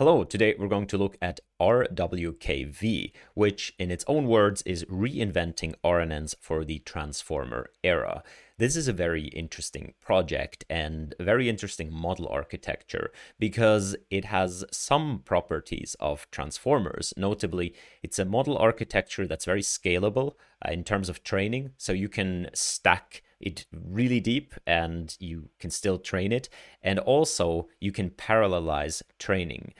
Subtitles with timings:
[0.00, 5.74] Hello, today we're going to look at RWKV, which in its own words is reinventing
[5.84, 8.22] RNNs for the transformer era.
[8.56, 14.64] This is a very interesting project and a very interesting model architecture because it has
[14.72, 17.12] some properties of transformers.
[17.18, 20.32] Notably, it's a model architecture that's very scalable
[20.66, 25.70] uh, in terms of training, so you can stack it really deep and you can
[25.70, 26.48] still train it.
[26.82, 29.74] And also, you can parallelize training.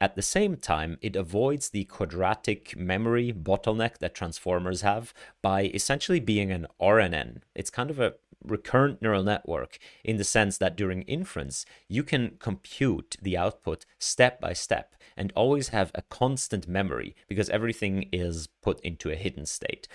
[0.00, 6.20] At the same time, it avoids the quadratic memory bottleneck that transformers have by essentially
[6.20, 7.38] being an RNN.
[7.54, 12.36] It's kind of a recurrent neural network in the sense that during inference, you can
[12.38, 18.46] compute the output step by step and always have a constant memory because everything is
[18.62, 19.88] put into a hidden state.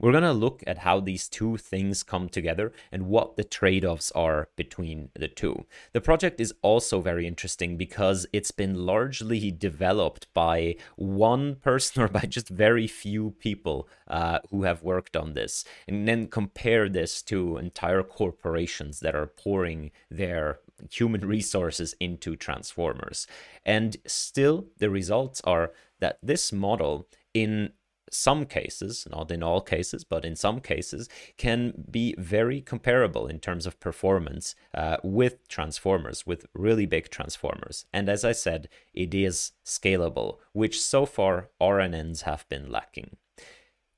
[0.00, 3.84] We're going to look at how these two things come together and what the trade
[3.84, 5.66] offs are between the two.
[5.92, 12.08] The project is also very interesting because it's been largely developed by one person or
[12.08, 15.64] by just very few people uh, who have worked on this.
[15.88, 20.60] And then compare this to entire corporations that are pouring their
[20.92, 23.26] human resources into transformers.
[23.66, 27.70] And still, the results are that this model in
[28.12, 33.38] some cases, not in all cases, but in some cases, can be very comparable in
[33.38, 37.86] terms of performance uh, with transformers, with really big transformers.
[37.92, 43.16] And as I said, it is scalable, which so far RNNs have been lacking.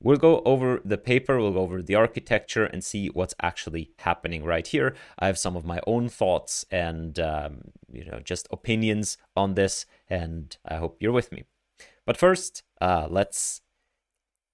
[0.03, 4.43] We'll go over the paper, we'll go over the architecture and see what's actually happening
[4.43, 4.95] right here.
[5.19, 9.85] I have some of my own thoughts and um, you know just opinions on this,
[10.09, 11.43] and I hope you're with me.
[12.05, 13.61] But first, uh, let's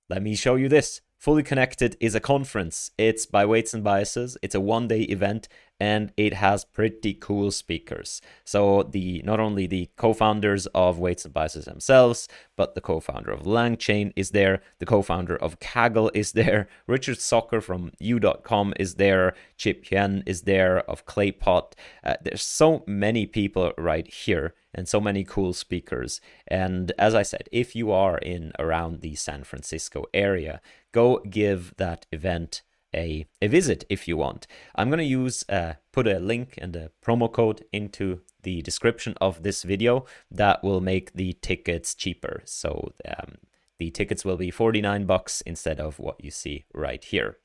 [0.10, 1.02] let me show you this.
[1.18, 2.92] Fully Connected is a conference.
[2.98, 4.38] It's by Weights and Biases.
[4.44, 5.48] It's a one day event
[5.80, 8.22] and it has pretty cool speakers.
[8.46, 13.44] So the not only the co-founders of Weights and Biases themselves, but the co-founder of
[13.44, 19.34] LangChain is there, the co-founder of Kaggle is there, Richard Socher from You.com is there,
[19.58, 21.74] Chip Huyen is there of Claypot.
[22.04, 26.22] Uh, there's so many people right here and so many cool speakers.
[26.48, 30.62] And as I said, if you are in around the San Francisco area,
[30.94, 32.62] go give that event
[32.96, 34.48] a, a visit if you want.
[34.76, 39.16] I'm going to use uh, put a link and a promo code into the description
[39.20, 42.44] of this video that will make the tickets cheaper.
[42.46, 43.40] So um,
[43.80, 47.38] the tickets will be 49 bucks instead of what you see right here.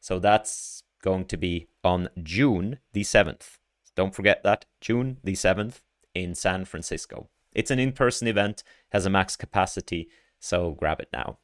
[0.00, 3.58] So that's going to be on June the 7th.
[3.94, 5.80] Don't forget that June the 7th
[6.14, 7.28] in San Francisco.
[7.54, 10.08] It's an in-person event, has a max capacity,
[10.38, 11.38] so grab it now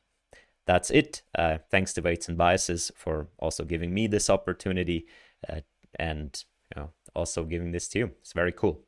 [0.67, 1.23] that's it.
[1.37, 5.07] Uh, thanks to Weights and Biases for also giving me this opportunity
[5.49, 5.61] uh,
[5.99, 6.45] and
[6.75, 8.11] you know, also giving this to you.
[8.21, 8.81] It's very cool.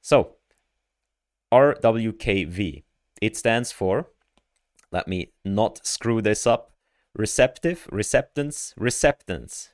[0.00, 0.36] So,
[1.52, 2.82] RWKV,
[3.20, 4.08] it stands for,
[4.90, 6.72] let me not screw this up,
[7.14, 9.70] receptive, receptance, receptance.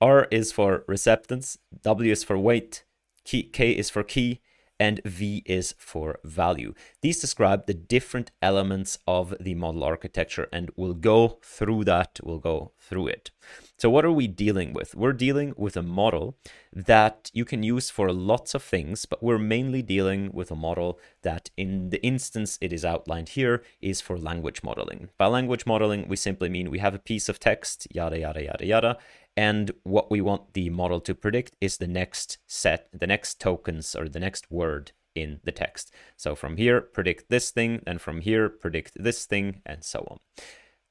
[0.00, 2.84] R is for receptance, W is for weight,
[3.24, 4.40] K is for key,
[4.78, 6.74] and V is for value.
[7.00, 12.38] These describe the different elements of the model architecture, and we'll go through that, we'll
[12.38, 13.30] go through it.
[13.76, 14.94] So, what are we dealing with?
[14.94, 16.36] We're dealing with a model
[16.72, 20.98] that you can use for lots of things, but we're mainly dealing with a model
[21.22, 25.08] that, in the instance it is outlined here, is for language modeling.
[25.18, 28.66] By language modeling, we simply mean we have a piece of text, yada, yada, yada,
[28.66, 28.98] yada,
[29.36, 33.94] and what we want the model to predict is the next set, the next tokens
[33.94, 35.92] or the next word in the text.
[36.16, 40.18] So from here, predict this thing, and from here, predict this thing, and so on.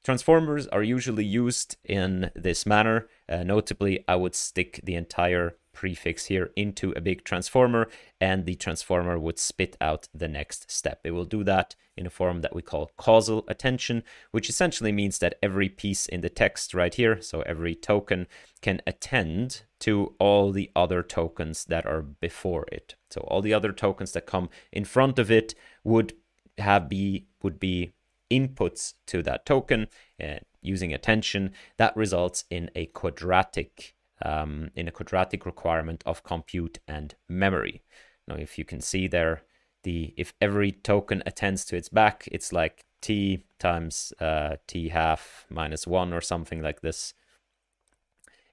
[0.04, 3.08] Transformers are usually used in this manner.
[3.26, 7.88] Uh, notably, I would stick the entire prefix here into a big transformer
[8.20, 11.00] and the transformer would spit out the next step.
[11.04, 15.18] It will do that in a form that we call causal attention, which essentially means
[15.18, 18.26] that every piece in the text right here, so every token,
[18.60, 22.94] can attend to all the other tokens that are before it.
[23.10, 26.12] So all the other tokens that come in front of it would
[26.58, 27.94] have be would be
[28.30, 29.86] inputs to that token
[30.22, 36.78] uh, using attention that results in a quadratic um, in a quadratic requirement of compute
[36.88, 37.82] and memory.
[38.26, 39.42] Now, if you can see there,
[39.82, 45.46] the if every token attends to its back, it's like t times uh, t half
[45.50, 47.12] minus one or something like this.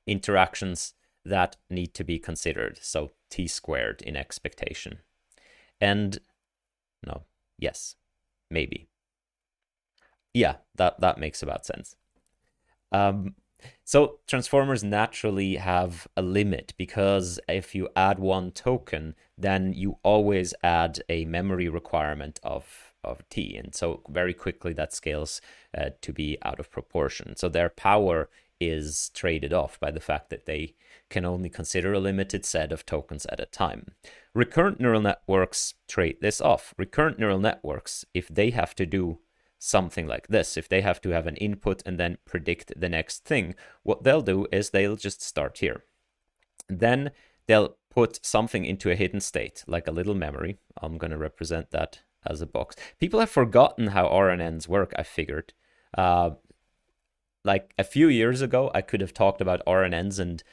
[0.06, 2.79] Interactions that need to be considered.
[2.81, 5.00] So t squared in expectation.
[5.79, 6.19] And
[7.06, 7.23] no,
[7.57, 7.95] yes,
[8.50, 8.90] maybe.
[10.33, 11.95] Yeah, that that makes about sense.
[12.92, 13.36] Um,
[13.83, 20.54] So transformers naturally have a limit because if you add one token, then you always
[20.63, 25.42] add a memory requirement of of t, and so very quickly that scales
[25.78, 27.36] uh, to be out of proportion.
[27.36, 28.30] So their power
[28.60, 30.75] is traded off by the fact that they
[31.10, 33.95] can only consider a limited set of tokens at a time.
[34.36, 36.74] Recurrent neural networks trade this off.
[36.78, 39.19] Recurrent neural networks, if they have to do
[39.61, 40.57] something like this.
[40.57, 43.53] If they have to have an input and then predict the next thing,
[43.83, 45.83] what they'll do is they'll just start here.
[46.67, 47.11] Then
[47.45, 50.57] they'll put something into a hidden state, like a little memory.
[50.81, 52.75] I'm going to represent that as a box.
[52.99, 55.53] People have forgotten how RNNs work, I figured.
[55.95, 56.31] Uh,
[57.43, 60.43] like a few years ago, I could have talked about RNNs and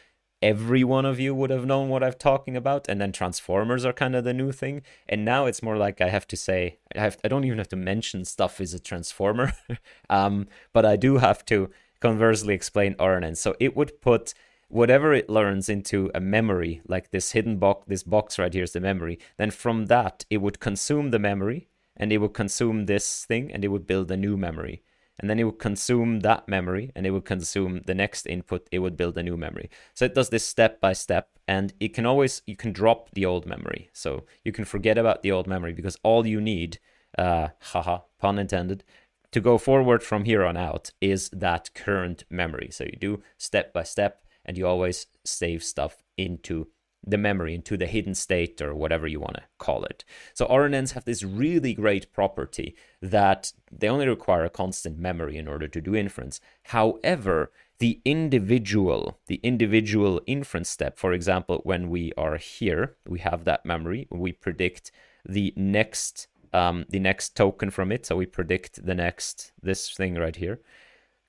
[0.43, 2.89] every one of you would have known what I'm talking about.
[2.89, 4.83] And then transformers are kind of the new thing.
[5.09, 7.69] And now it's more like I have to say, I have, I don't even have
[7.69, 9.53] to mention stuff is a transformer,
[10.11, 11.71] um, but I do have to
[12.01, 13.37] conversely explain RNN.
[13.37, 14.35] So it would put
[14.69, 18.73] whatever it learns into a memory, like this hidden box, this box right here is
[18.73, 19.19] the memory.
[19.37, 23.65] Then from that, it would consume the memory and it would consume this thing and
[23.65, 24.83] it would build a new memory
[25.19, 28.79] and then it would consume that memory and it would consume the next input it
[28.79, 29.69] would build a new memory.
[29.95, 33.27] So it does this step by step and it can always you can drop the
[33.27, 33.91] old memory.
[33.93, 36.79] So you can forget about the old memory because all you need
[37.17, 38.85] uh haha pun intended
[39.33, 42.69] to go forward from here on out is that current memory.
[42.71, 46.69] So you do step by step and you always save stuff into
[47.09, 50.05] the memory into the hidden state or whatever you want to call it.
[50.35, 55.49] So RNNs have this really great property that they only require a constant memory in
[55.49, 56.41] order to do inference.
[56.65, 63.45] However, the individual, the individual inference step, for example, when we are here, we have
[63.45, 64.91] that memory, we predict
[65.25, 68.07] the next um, the next token from it.
[68.07, 70.61] So we predict the next this thing right here.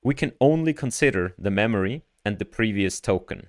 [0.02, 3.48] We can only consider the memory and the previous token.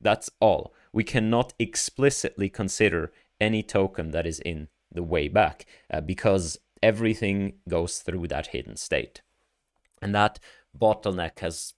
[0.00, 6.00] That's all we cannot explicitly consider any token that is in the way back uh,
[6.00, 9.22] because everything goes through that hidden state.
[10.02, 10.38] And that
[10.78, 11.74] bottleneck has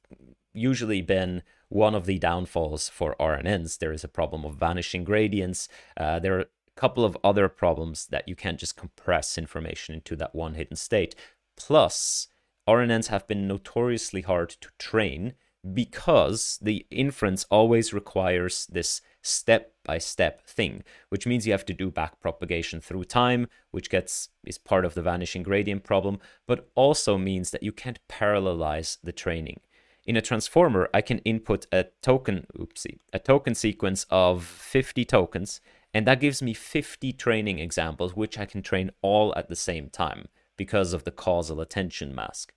[0.54, 3.78] usually been one of the downfalls for RNNs.
[3.78, 5.68] There is a problem of vanishing gradients.
[5.96, 10.14] Uh, there are a couple of other problems that you can't just compress information into
[10.16, 11.14] that one hidden state.
[11.56, 12.28] Plus,
[12.68, 15.34] RNNs have been notoriously hard to train
[15.74, 21.72] because the inference always requires this step by step thing, which means you have to
[21.72, 26.68] do back propagation through time, which gets is part of the vanishing gradient problem, but
[26.74, 29.60] also means that you can't parallelize the training.
[30.04, 35.60] In a transformer, I can input a token, oopsie, a token sequence of 50 tokens,
[35.94, 39.90] and that gives me 50 training examples, which I can train all at the same
[39.90, 40.26] time
[40.56, 42.52] because of the causal attention mask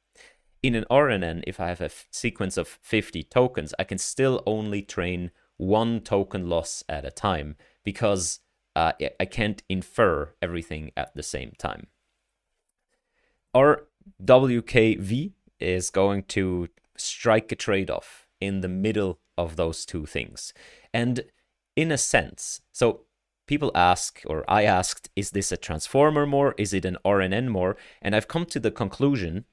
[0.66, 4.82] in an RNN, if I have a sequence of 50 tokens, I can still only
[4.82, 8.40] train one token loss at a time because
[8.76, 11.86] uh, I can't infer everything at the same time.
[13.54, 13.86] Our
[14.24, 20.52] WKV is going to strike a trade off in the middle of those two things.
[20.92, 21.26] And
[21.76, 23.02] in a sense, so
[23.46, 26.56] people ask, or I asked, is this a transformer more?
[26.58, 27.78] Is it an RNN more?
[28.02, 29.46] And I've come to the conclusion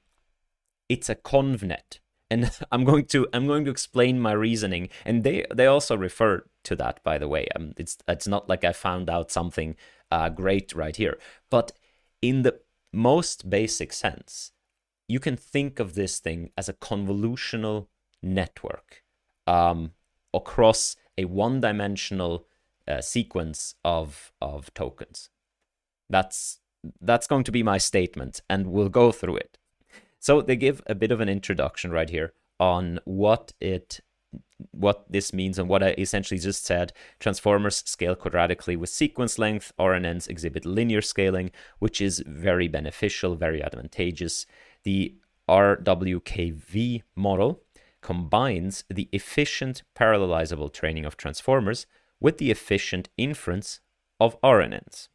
[0.89, 1.99] it's a convnet.
[2.29, 4.89] And i'm going to i'm going to explain my reasoning.
[5.05, 7.47] And they they also refer to that by the way.
[7.55, 9.75] Um, it's it's not like i found out something
[10.11, 11.17] uh, great right here.
[11.49, 11.71] But
[12.21, 12.59] in the
[12.93, 14.51] most basic sense
[15.07, 17.87] you can think of this thing as a convolutional
[18.21, 19.03] network
[19.47, 19.91] um,
[20.33, 22.47] across a one-dimensional
[22.87, 25.29] uh, sequence of of tokens.
[26.09, 26.59] That's
[26.99, 29.57] that's going to be my statement and we'll go through it
[30.23, 33.99] so they give a bit of an introduction right here on what it
[34.71, 36.93] what this means and what I essentially just said.
[37.19, 39.73] Transformers scale quadratically with sequence length.
[39.77, 44.45] RNNs exhibit linear scaling, which is very beneficial, very advantageous.
[44.85, 45.13] The
[45.49, 47.61] RWKV model
[48.01, 51.85] combines the efficient parallelizable training of transformers
[52.21, 53.81] with the efficient inference
[54.21, 55.09] of RNNs.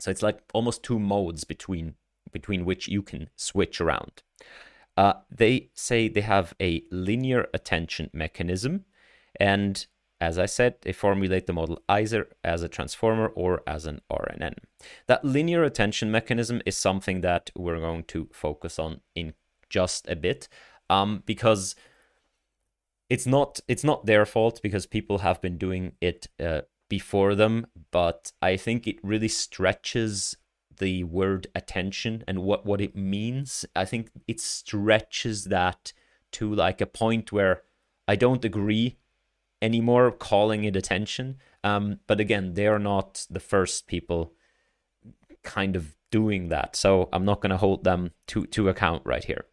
[0.00, 1.94] So it's like almost two modes between
[2.32, 4.22] between which you can switch around.
[4.96, 8.84] Uh, they say they have a linear attention mechanism,
[9.40, 9.86] and
[10.20, 14.54] as I said, they formulate the model either as a transformer or as an RNN.
[15.08, 19.34] That linear attention mechanism is something that we're going to focus on in
[19.68, 20.48] just a bit,
[20.88, 21.74] um, because
[23.10, 27.66] it's not it's not their fault because people have been doing it uh, before them,
[27.90, 30.36] but I think it really stretches
[30.78, 33.64] the word attention and what, what it means.
[33.74, 35.92] I think it stretches that
[36.32, 37.62] to like a point where
[38.08, 38.98] I don't agree
[39.60, 41.36] anymore calling it attention.
[41.62, 44.32] Um, but again, they are not the first people
[45.42, 46.76] kind of doing that.
[46.76, 49.46] So I'm not going to hold them to, to account right here.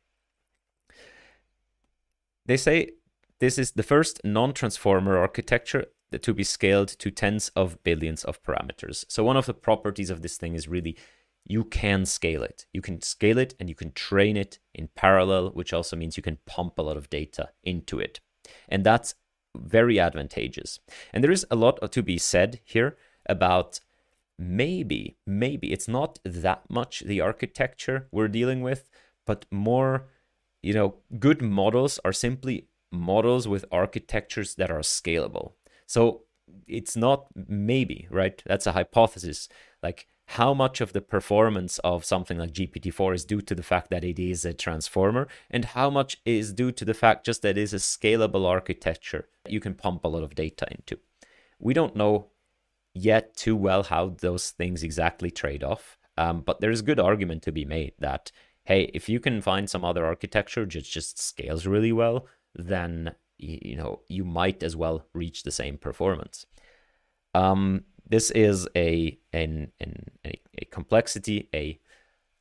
[2.46, 2.92] They say
[3.40, 5.86] this is the first non transformer architecture
[6.18, 9.06] to be scaled to tens of billions of parameters.
[9.08, 10.98] So one of the properties of this thing is really
[11.46, 12.66] you can scale it.
[12.74, 16.24] You can scale it and you can train it in parallel, which also means you
[16.24, 18.20] can pump a lot of data into it.
[18.68, 19.16] And that's
[19.58, 20.80] very advantageous.
[21.14, 22.98] And there is a lot to be said here
[23.28, 23.80] about
[24.38, 28.90] maybe, maybe it's not that much the architecture we're dealing with,
[29.26, 30.08] but more,
[30.62, 35.54] you know, good models are simply models with architectures that are scalable.
[35.90, 36.22] So
[36.68, 38.42] it's not maybe, right?
[38.46, 39.50] That's a hypothesis.
[39.82, 43.90] Like how much of the performance of something like GPT-4 is due to the fact
[43.90, 47.58] that it is a transformer and how much is due to the fact just that
[47.58, 51.00] it is a scalable architecture that you can pump a lot of data into.
[51.58, 52.28] We don't know
[52.94, 57.42] yet too well how those things exactly trade off, um, but there's a good argument
[57.44, 58.32] to be made that,
[58.66, 63.76] hey, if you can find some other architecture that just scales really well, then you
[63.76, 66.46] know you might as well reach the same performance.
[67.34, 71.80] Um, this is a an, an a, a complexity a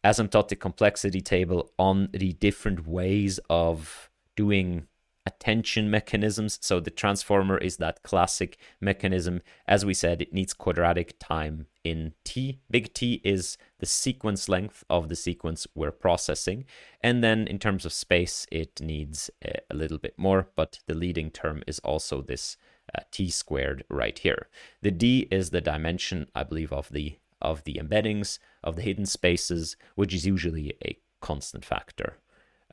[0.04, 4.86] asymptotic complexity table on the different ways of doing
[5.28, 6.58] attention mechanisms.
[6.62, 9.42] So the transformer is that classic mechanism.
[9.66, 12.61] As we said, it needs quadratic time in T.
[12.70, 16.64] Big T is the sequence length of the sequence we're processing.
[17.02, 21.30] And then in terms of space, it needs a little bit more, but the leading
[21.30, 22.56] term is also this
[22.94, 24.49] uh, T squared right here.
[24.80, 29.06] The D is the dimension, I believe, of the of the embeddings, of the hidden
[29.06, 32.18] spaces, which is usually a constant factor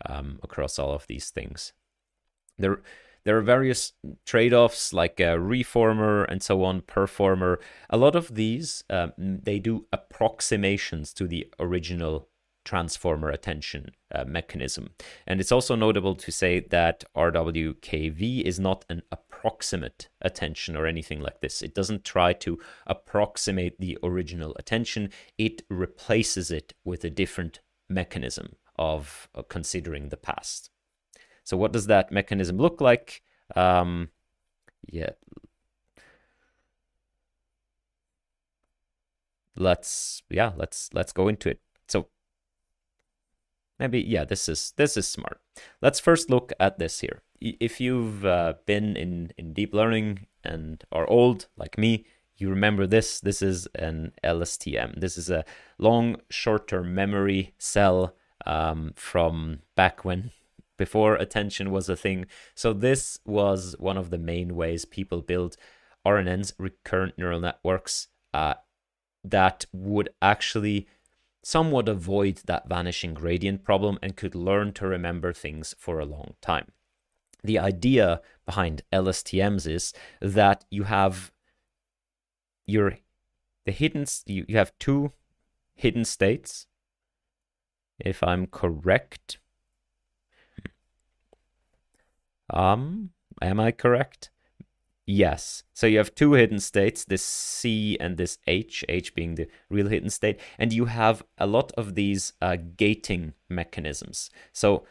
[0.10, 1.74] um, across all of these things.
[2.58, 2.82] There,
[3.26, 3.94] there are various
[4.26, 7.60] trade-offs like a reformer and so on, performer.
[7.90, 12.30] A lot of these, um, they do approximations to the original
[12.66, 14.90] transformer attention uh, mechanism.
[15.26, 21.22] And it's also notable to say that RWKV is not an approximate attention or anything
[21.22, 21.62] like this.
[21.62, 28.56] It doesn't try to approximate the original attention, it replaces it with a different mechanism
[28.78, 30.70] of uh, considering the past.
[31.46, 33.22] So what does that mechanism look like?
[33.56, 34.10] Um,
[34.92, 35.12] yeah.
[39.56, 41.62] Let's yeah, let's let's go into it.
[41.88, 42.08] So
[43.80, 45.40] maybe yeah, this is this is smart.
[45.82, 47.22] Let's first look at this here.
[47.40, 52.06] If you've uh, been in in deep learning and are old like me,
[52.38, 53.20] you remember this.
[53.20, 55.00] This is an LSTM.
[55.00, 55.46] This is a
[55.78, 60.32] long short-term memory cell um, from back when
[60.78, 62.26] before attention was a thing.
[62.54, 65.58] So this was one of the main ways people build
[66.06, 68.56] RNNs, recurrent neural networks, uh,
[69.24, 70.88] that would actually
[71.44, 76.34] somewhat avoid that vanishing gradient problem and could learn to remember things for a long
[76.42, 76.72] time.
[77.44, 81.32] The idea behind LSTMs is that you have
[82.66, 82.98] your
[83.66, 85.12] the hidden you, you have two
[85.76, 86.68] hidden states
[88.00, 89.38] if I'm correct
[92.50, 93.12] um,
[93.42, 94.30] am I correct?
[95.08, 95.64] Yes.
[95.74, 99.88] So you have two hidden states, this C and this H, H being the real
[99.88, 104.32] hidden state, and you have a lot of these uh, gating mechanisms.
[104.52, 104.86] So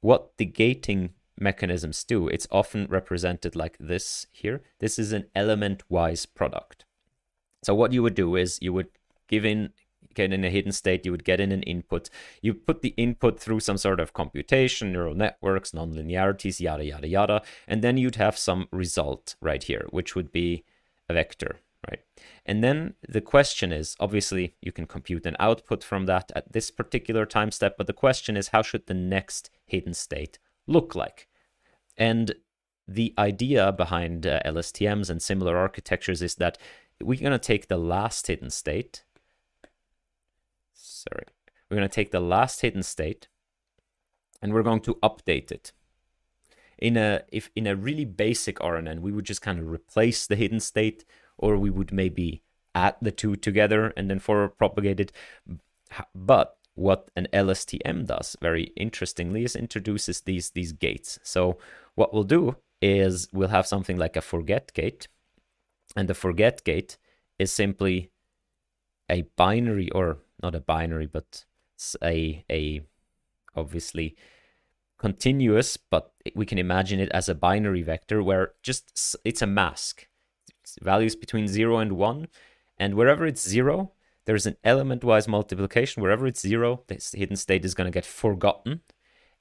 [0.00, 4.62] what the gating mechanisms do, it's often represented like this here.
[4.78, 6.84] This is an element-wise product.
[7.64, 8.90] So what you would do is you would
[9.28, 9.70] give in
[10.18, 12.10] in a hidden state, you would get in an input.
[12.42, 17.42] You put the input through some sort of computation, neural networks, nonlinearities, yada, yada, yada.
[17.66, 20.64] And then you'd have some result right here, which would be
[21.08, 22.00] a vector, right?
[22.44, 26.70] And then the question is obviously, you can compute an output from that at this
[26.70, 27.76] particular time step.
[27.76, 31.28] But the question is, how should the next hidden state look like?
[31.96, 32.34] And
[32.88, 36.58] the idea behind uh, LSTMs and similar architectures is that
[37.02, 39.04] we're going to take the last hidden state
[41.08, 41.24] sorry.
[41.70, 43.28] We're going to take the last hidden state
[44.40, 45.72] and we're going to update it.
[46.78, 50.36] In a if in a really basic RNN, we would just kind of replace the
[50.36, 51.06] hidden state,
[51.38, 52.42] or we would maybe
[52.74, 55.12] add the two together and then forward propagate it.
[56.14, 61.18] But what an LSTM does, very interestingly, is introduces these these gates.
[61.22, 61.56] So
[61.94, 65.08] what we'll do is we'll have something like a forget gate,
[65.96, 66.98] and the forget gate
[67.38, 68.10] is simply
[69.10, 72.82] a binary or not a binary, but it's a a
[73.54, 74.16] obviously
[74.98, 80.08] continuous, but we can imagine it as a binary vector where just it's a mask.
[80.62, 82.28] It's values between 0 and 1.
[82.78, 83.92] And wherever it's 0,
[84.24, 86.02] there's an element-wise multiplication.
[86.02, 88.80] Wherever it's 0, this hidden state is going to get forgotten.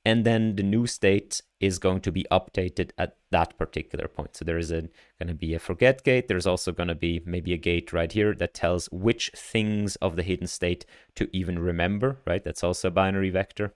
[0.05, 4.35] And then the new state is going to be updated at that particular point.
[4.37, 4.89] So there is going
[5.25, 6.27] to be a forget gate.
[6.27, 10.15] There's also going to be maybe a gate right here that tells which things of
[10.15, 10.85] the hidden state
[11.15, 12.43] to even remember, right?
[12.43, 13.73] That's also a binary vector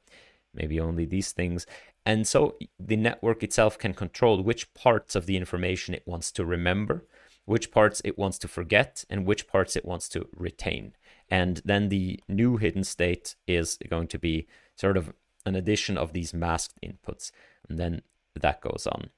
[0.53, 1.65] maybe only these things.
[2.05, 6.45] And so the network itself can control which parts of the information it wants to
[6.45, 7.05] remember,
[7.45, 10.93] which parts it wants to forget, and which parts it wants to retain.
[11.29, 15.13] And then the new hidden state is going to be sort of
[15.49, 17.31] an addition of these masked inputs.
[17.67, 18.01] And then
[18.39, 19.09] that goes on.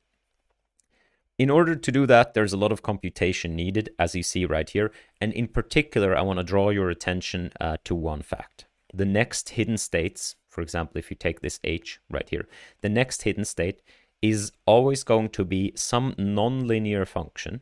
[1.38, 4.70] In order to do that, there's a lot of computation needed, as you see right
[4.70, 4.92] here.
[5.20, 8.66] And in particular, I want to draw your attention uh, to one fact.
[8.94, 12.48] The next hidden states for example, if you take this h right here,
[12.82, 13.82] the next hidden state
[14.22, 17.62] is always going to be some nonlinear function.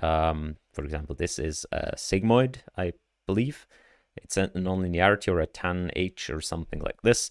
[0.00, 2.92] Um, for example, this is a sigmoid, I
[3.26, 3.66] believe.
[4.16, 7.28] It's a nonlinearity or a tan h or something like this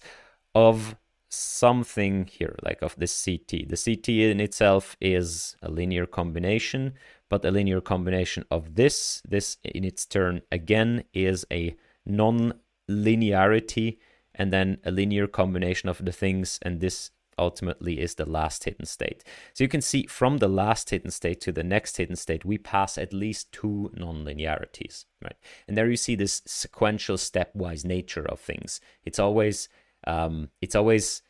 [0.54, 0.96] of
[1.28, 3.68] something here, like of this CT.
[3.68, 6.94] The CT in itself is a linear combination,
[7.28, 11.76] but a linear combination of this, this in its turn again is a
[12.06, 13.98] non-linearity
[14.34, 18.86] and then a linear combination of the things, and this ultimately is the last hidden
[18.86, 19.22] state.
[19.54, 22.58] So you can see from the last hidden state to the next hidden state, we
[22.58, 25.36] pass at least two nonlinearities, right?
[25.66, 28.80] And there you see this sequential stepwise nature of things.
[29.04, 29.68] It's always,
[30.08, 31.22] um, it's always,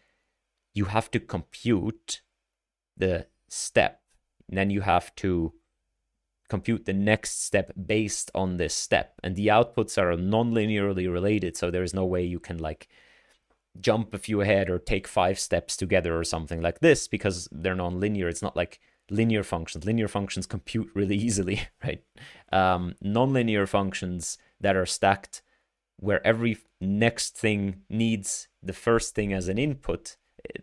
[0.73, 2.23] you have to compute
[2.97, 4.01] the step,
[4.49, 5.53] and then you have to
[6.49, 9.15] compute the next step based on this step.
[9.23, 12.89] And the outputs are non-linearly related, so there is no way you can like
[13.81, 17.75] jump a few ahead or take five steps together or something like this because they're
[17.75, 18.29] non-linear.
[18.29, 18.81] It's not like
[19.11, 19.85] linear functions.
[19.85, 22.03] Linear functions compute really easily, right?
[22.53, 25.43] Um, non-linear functions that are stacked
[25.99, 30.17] where every next thing needs the first thing as an input,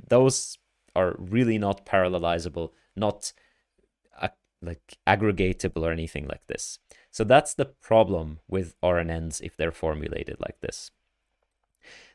[0.08, 0.58] those
[0.96, 3.34] are really not parallelizable, not
[4.66, 6.80] like aggregatable or anything like this.
[7.12, 10.92] So that's the problem with RNNs if they're formulated like this.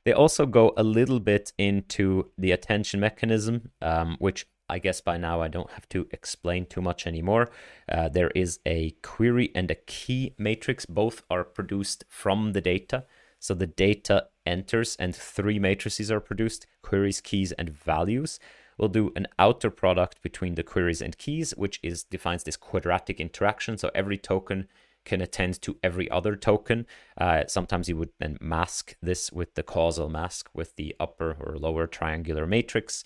[0.05, 5.17] They also go a little bit into the attention mechanism, um, which I guess by
[5.17, 7.51] now I don't have to explain too much anymore.
[7.91, 10.87] Uh, there is a query and a key matrix.
[10.87, 13.05] Both are produced from the data.
[13.39, 18.39] So the data enters and three matrices are produced, queries, keys, and values
[18.81, 23.21] we'll do an outer product between the queries and keys, which is defines this quadratic
[23.21, 23.77] interaction.
[23.77, 24.69] So every token
[25.05, 26.87] can attend to every other token.
[27.19, 31.59] Uh, sometimes you would then mask this with the causal mask with the upper or
[31.59, 33.05] lower triangular matrix.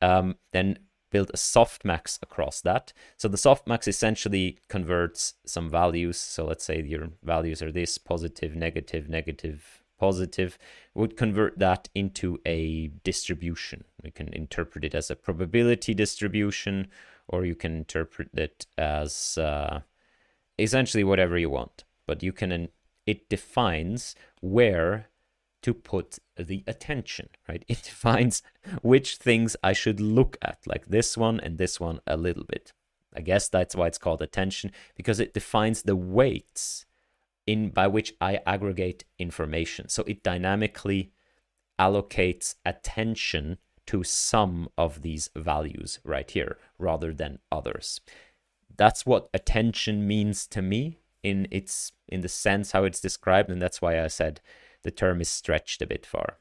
[0.00, 0.78] Um, then
[1.10, 2.92] build a softmax across that.
[3.16, 6.18] So the softmax essentially converts some values.
[6.18, 10.58] So let's say your values are this positive, negative, negative, positive,
[10.94, 13.84] would convert that into a distribution.
[14.02, 16.88] We can interpret it as a probability distribution,
[17.28, 19.80] or you can interpret it as uh,
[20.58, 21.84] essentially whatever you want.
[22.06, 22.68] But you can,
[23.06, 25.08] it defines where
[25.66, 27.64] to put the attention, right?
[27.68, 28.40] It defines
[28.82, 32.72] which things I should look at, like this one and this one a little bit.
[33.12, 36.86] I guess that's why it's called attention, because it defines the weights
[37.48, 39.88] in by which I aggregate information.
[39.88, 41.10] So it dynamically
[41.80, 48.00] allocates attention to some of these values right here rather than others.
[48.76, 53.60] That's what attention means to me in its in the sense how it's described and
[53.60, 54.40] that's why I said
[54.86, 56.38] the term is stretched a bit far.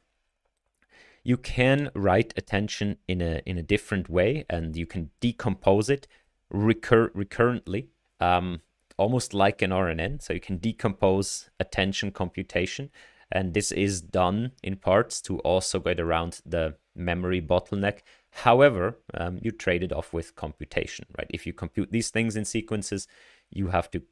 [1.23, 6.07] You can write attention in a in a different way and you can decompose it
[6.49, 7.89] recur recurrently.
[8.19, 8.61] Um,
[8.97, 10.21] almost like an RNN.
[10.21, 12.89] So you can decompose attention computation.
[13.31, 17.99] And this is done in parts to also get around the memory bottleneck.
[18.31, 21.29] However, um, you trade it off with computation, right?
[21.29, 23.07] If you compute these things in sequences,
[23.49, 24.03] you have to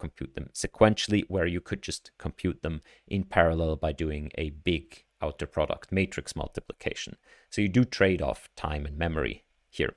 [0.00, 5.04] compute them sequentially, where you could just compute them in parallel by doing a big
[5.22, 7.16] outer product matrix multiplication.
[7.50, 9.94] So you do trade off time and memory here.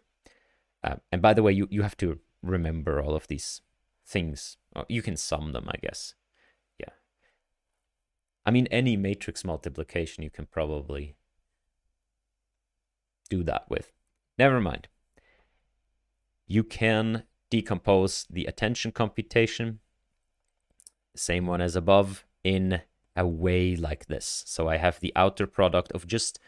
[0.83, 3.61] Uh, and by the way, you, you have to remember all of these
[4.05, 4.57] things.
[4.89, 6.15] You can sum them, I guess.
[6.77, 6.93] Yeah.
[8.45, 11.15] I mean, any matrix multiplication you can probably
[13.29, 13.93] do that with.
[14.37, 14.89] Never mind.
[16.47, 19.79] You can decompose the attention computation,
[21.15, 22.81] same one as above, in
[23.15, 24.43] a way like this.
[24.47, 26.39] So I have the outer product of just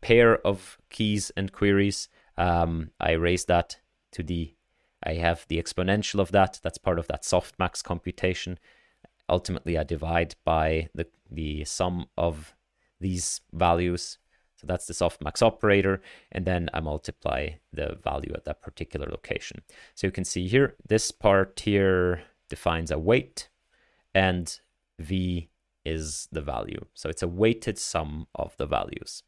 [0.00, 2.08] pair of keys and queries.
[2.36, 3.78] Um, I raise that
[4.12, 4.54] to the,
[5.04, 6.60] I have the exponential of that.
[6.62, 8.58] That's part of that softmax computation.
[9.28, 12.54] Ultimately, I divide by the, the sum of
[13.00, 14.18] these values.
[14.56, 16.00] So that's the softmax operator.
[16.32, 19.62] And then I multiply the value at that particular location.
[19.94, 23.48] So you can see here, this part here defines a weight
[24.18, 24.60] and
[24.98, 25.48] V
[25.84, 26.84] is the value.
[26.92, 29.22] So it's a weighted sum of the values.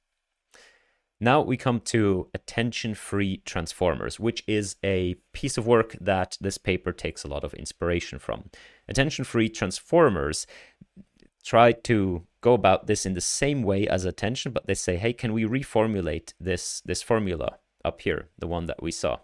[1.20, 6.92] Now we come to attention-free transformers, which is a piece of work that this paper
[6.92, 8.50] takes a lot of inspiration from.
[8.88, 10.46] Attention-free transformers
[11.44, 15.12] try to go about this in the same way as attention, but they say, hey,
[15.12, 19.18] can we reformulate this, this formula up here, the one that we saw?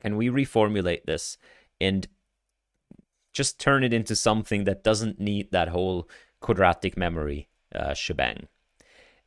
[0.00, 1.36] Can we reformulate this
[1.78, 2.08] and
[3.38, 6.08] just turn it into something that doesn't need that whole
[6.40, 8.48] quadratic memory uh, shebang?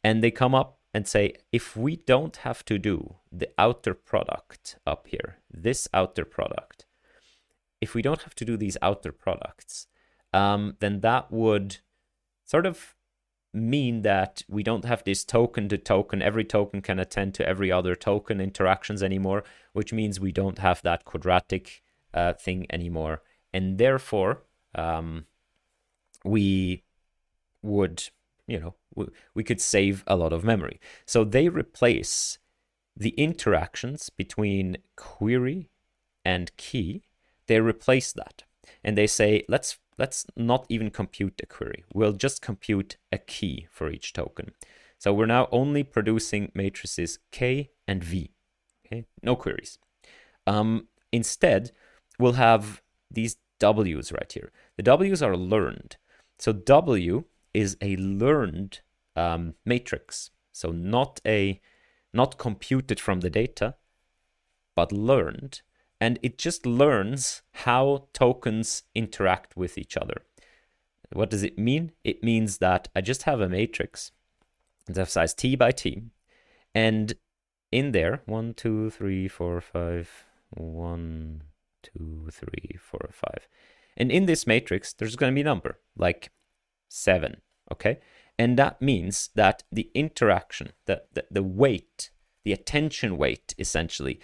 [0.04, 4.64] And they come up and say, if we don't have to do the outer product
[4.86, 6.86] up here, this outer product,
[7.80, 9.88] if we don't have to do these outer products,
[10.34, 11.78] um, then that would
[12.46, 12.96] sort of
[13.54, 16.22] mean that we don't have this token to token.
[16.22, 19.44] Every token can attend to every other token interactions anymore,
[19.74, 21.82] which means we don't have that quadratic
[22.14, 23.22] uh, thing anymore.
[23.54, 24.44] And therefore,
[24.76, 25.26] um,
[26.24, 26.84] we
[27.62, 28.10] would
[28.52, 30.80] you know, we we could save a lot of memory.
[31.06, 32.38] So they replace
[32.98, 35.70] the interactions between query
[36.26, 37.04] and key.
[37.48, 38.44] They replace that,
[38.84, 41.86] and they say let's let's not even compute a query.
[41.94, 44.52] We'll just compute a key for each token.
[44.98, 48.32] So we're now only producing matrices k and v.
[48.86, 49.80] Okay, no queries.
[50.46, 51.72] Um, instead,
[52.20, 52.82] we'll have
[53.12, 54.52] these w's right here.
[54.78, 55.98] The w's are learned.
[56.40, 58.80] So w is a learned
[59.16, 60.32] um, matrix.
[60.52, 61.62] So not a
[62.14, 63.76] not computed from the data,
[64.76, 65.62] but learned.
[66.00, 70.24] And it just learns how tokens interact with each other.
[71.14, 71.92] What does it mean?
[72.04, 74.12] It means that I just have a matrix
[74.96, 76.04] of size t by t.
[76.74, 77.14] And
[77.72, 81.44] in there, one, two, three, four, five, one,
[81.84, 83.48] two, three, four, five.
[83.98, 86.32] And in this matrix, there's going to be a number like
[86.90, 87.42] 7,
[87.72, 88.00] okay?
[88.38, 92.12] And that means that the interaction, the, the, the weight,
[92.44, 94.20] the attention weight essentially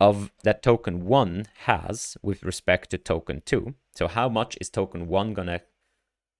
[0.00, 3.74] of that token 1 has with respect to token 2.
[3.94, 5.60] So how much is token 1 going to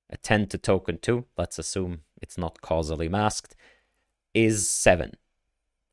[0.09, 1.27] attend to token 2?
[1.37, 3.55] Let's assume it's not causally masked
[4.35, 5.13] is 7.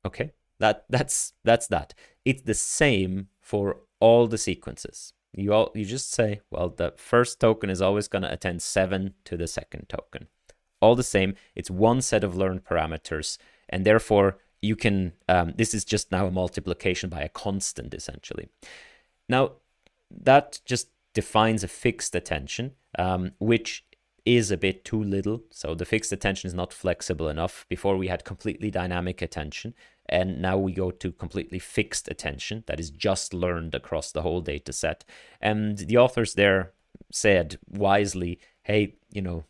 [0.05, 0.31] Okay?
[0.59, 1.93] That that's that's that.
[2.25, 5.13] It's the same for all the sequences.
[5.33, 9.13] You all you just say, well, the first token is always going to attend seven
[9.25, 10.27] to the second token.
[10.79, 13.37] All the same, it's one set of learned parameters,
[13.69, 15.13] and therefore you can.
[15.27, 18.49] Um, this is just now a multiplication by a constant, essentially.
[19.29, 19.53] Now
[20.09, 23.83] that just defines a fixed attention, um, which
[24.25, 25.41] is a bit too little.
[25.51, 27.65] So the fixed attention is not flexible enough.
[27.69, 29.73] Before we had completely dynamic attention,
[30.09, 34.41] and now we go to completely fixed attention that is just learned across the whole
[34.41, 35.03] data set.
[35.41, 36.73] And the authors there
[37.11, 39.45] said wisely, hey, you know,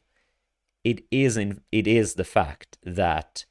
[0.83, 3.45] it is in it is the fact that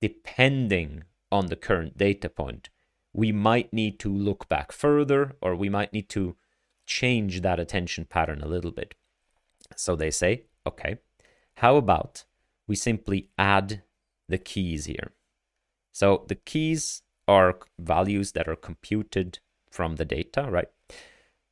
[0.00, 2.70] depending on the current data point,
[3.12, 6.36] we might need to look back further or we might need to
[6.86, 8.94] change that attention pattern a little bit.
[9.76, 10.98] So they say, okay,
[11.56, 12.24] how about
[12.66, 13.82] we simply add
[14.28, 15.12] the keys here?
[15.92, 19.38] So the keys are values that are computed
[19.70, 20.68] from the data, right?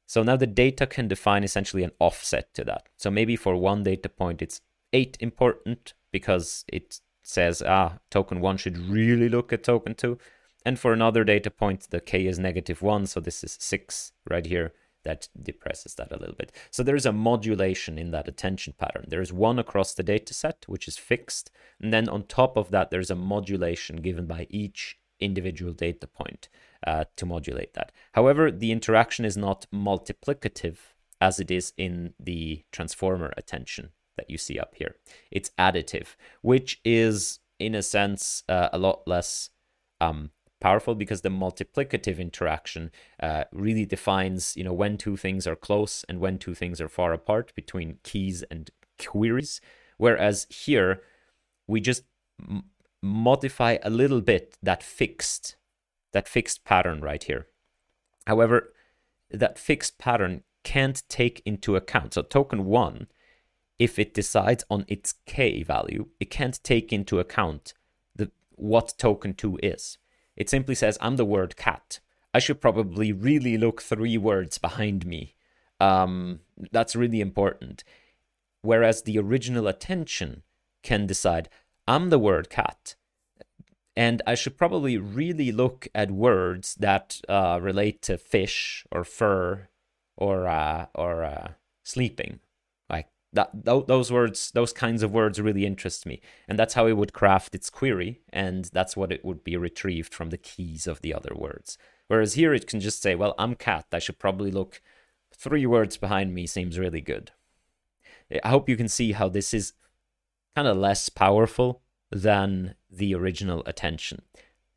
[0.06, 2.88] So now the data can define essentially an offset to that.
[2.96, 4.60] So maybe for one data point, it's
[4.92, 10.18] eight important because it says, ah, token one should really look at token two.
[10.64, 13.06] And for another data point, the k is negative one.
[13.06, 14.72] So this is six right here
[15.04, 16.52] that depresses that a little bit.
[16.70, 19.06] So there's a modulation in that attention pattern.
[19.08, 21.50] There's one across the data set, which is fixed.
[21.80, 26.48] And then on top of that, there's a modulation given by each individual data point
[26.86, 27.92] uh, to modulate that.
[28.12, 30.78] However, the interaction is not multiplicative
[31.20, 34.96] as it is in the transformer attention that you see up here.
[35.30, 39.50] It's additive, which is in a sense uh, a lot less
[40.00, 40.30] um,
[40.60, 42.90] powerful because the multiplicative interaction
[43.20, 46.88] uh, really defines you know when two things are close and when two things are
[46.88, 49.60] far apart between keys and queries.
[49.96, 51.02] Whereas here
[51.66, 52.04] we just
[53.02, 55.56] modify a little bit that fixed
[56.12, 57.46] that fixed pattern right here.
[58.26, 58.72] However
[59.30, 62.14] that fixed pattern can't take into account.
[62.14, 63.06] So token 1
[63.78, 67.74] if it decides on its k value it can't take into account
[68.16, 69.98] the what token 2 is.
[70.38, 71.98] It simply says, I'm the word cat.
[72.32, 75.34] I should probably really look three words behind me.
[75.80, 77.82] Um, that's really important.
[78.62, 80.44] Whereas the original attention
[80.84, 81.48] can decide,
[81.88, 82.94] I'm the word cat.
[83.96, 89.66] And I should probably really look at words that uh, relate to fish or fur
[90.16, 91.48] or uh, or uh,
[91.82, 92.38] sleeping.
[93.38, 96.96] That, th- those words, those kinds of words really interest me, and that's how it
[96.96, 101.02] would craft its query, and that's what it would be retrieved from the keys of
[101.02, 101.78] the other words.
[102.08, 103.86] Whereas here it can just say, "Well, I'm cat.
[103.92, 104.82] I should probably look
[105.32, 107.30] three words behind me." Seems really good.
[108.42, 109.72] I hope you can see how this is
[110.56, 114.22] kind of less powerful than the original attention,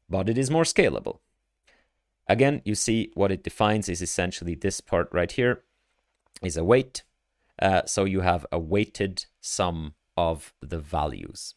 [0.08, 1.17] but it is more scalable.
[2.28, 5.63] Again, you see what it defines is essentially this part right here
[6.43, 7.02] is a weight.
[7.62, 11.56] Uh, so you have a weighted sum of the values.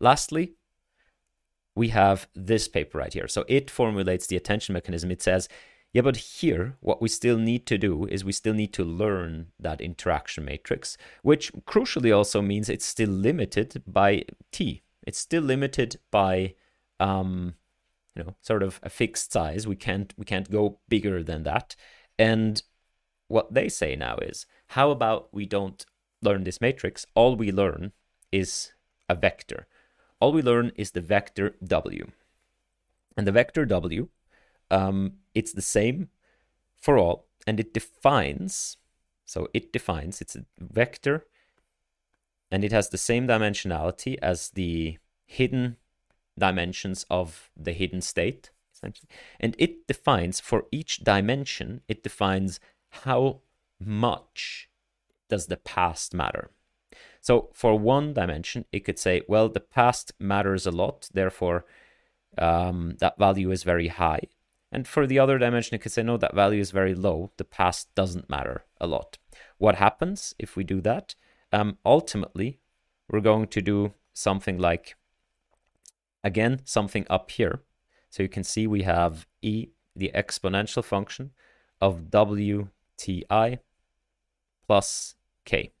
[0.00, 0.54] Lastly,
[1.74, 3.28] we have this paper right here.
[3.28, 5.10] So it formulates the attention mechanism.
[5.10, 5.48] It says,
[5.92, 9.46] yeah, but here, what we still need to do is we still need to learn
[9.58, 14.82] that interaction matrix, which crucially also means it's still limited by t.
[15.06, 16.54] It's still limited by,
[17.00, 17.54] um,
[18.14, 19.66] you know, sort of a fixed size.
[19.66, 21.76] We can't we can't go bigger than that.
[22.18, 22.62] And
[23.28, 25.84] what they say now is, how about we don't
[26.22, 27.06] learn this matrix?
[27.14, 27.92] All we learn
[28.32, 28.72] is
[29.08, 29.66] a vector.
[30.20, 32.10] All we learn is the vector w.
[33.16, 34.08] And the vector w,
[34.70, 36.08] um, it's the same
[36.80, 38.76] for all, and it defines,
[39.24, 41.26] so it defines, it's a vector,
[42.50, 45.76] and it has the same dimensionality as the hidden
[46.38, 49.08] dimensions of the hidden state, essentially.
[49.40, 53.40] And it defines, for each dimension, it defines how
[53.80, 54.68] much
[55.28, 56.50] does the past matter.
[57.20, 61.64] So for one dimension, it could say, well, the past matters a lot, therefore
[62.38, 64.20] um, that value is very high.
[64.72, 67.30] And for the other dimension, it could say, no, that value is very low.
[67.36, 69.18] The past doesn't matter a lot.
[69.58, 71.14] What happens if we do that?
[71.52, 72.58] Um, ultimately,
[73.08, 74.96] we're going to do something like,
[76.24, 77.60] again, something up here.
[78.10, 81.30] So you can see we have e, the exponential function
[81.80, 83.58] of wti
[84.66, 85.72] plus k.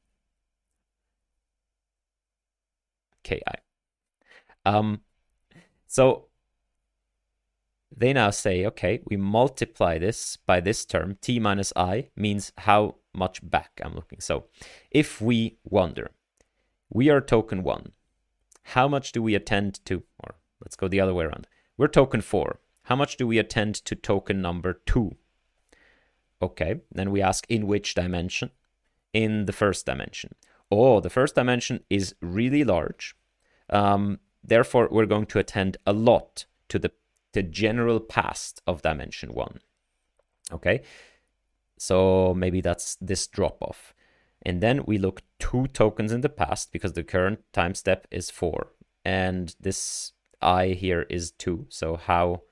[3.22, 3.40] ki.
[4.64, 5.00] Um,
[5.86, 6.26] so
[7.96, 12.96] they now say, okay, we multiply this by this term, t minus i means how
[13.14, 14.20] much back I'm looking.
[14.20, 14.44] So
[14.90, 16.10] if we wonder,
[16.90, 17.92] we are token one,
[18.74, 21.46] how much do we attend to, or let's go the other way around,
[21.78, 25.16] we're token four, how much do we attend to token number two?
[26.42, 28.50] Okay, then we ask in which dimension?
[29.12, 30.34] In the first dimension.
[30.70, 33.16] Oh, the first dimension is really large.
[33.70, 36.92] Um, therefore, we're going to attend a lot to the,
[37.32, 39.60] the general past of dimension one.
[40.52, 40.82] Okay,
[41.78, 43.94] so maybe that's this drop off.
[44.42, 48.30] And then we look two tokens in the past because the current time step is
[48.30, 48.68] four.
[49.04, 51.66] And this i here is two.
[51.68, 52.42] So how,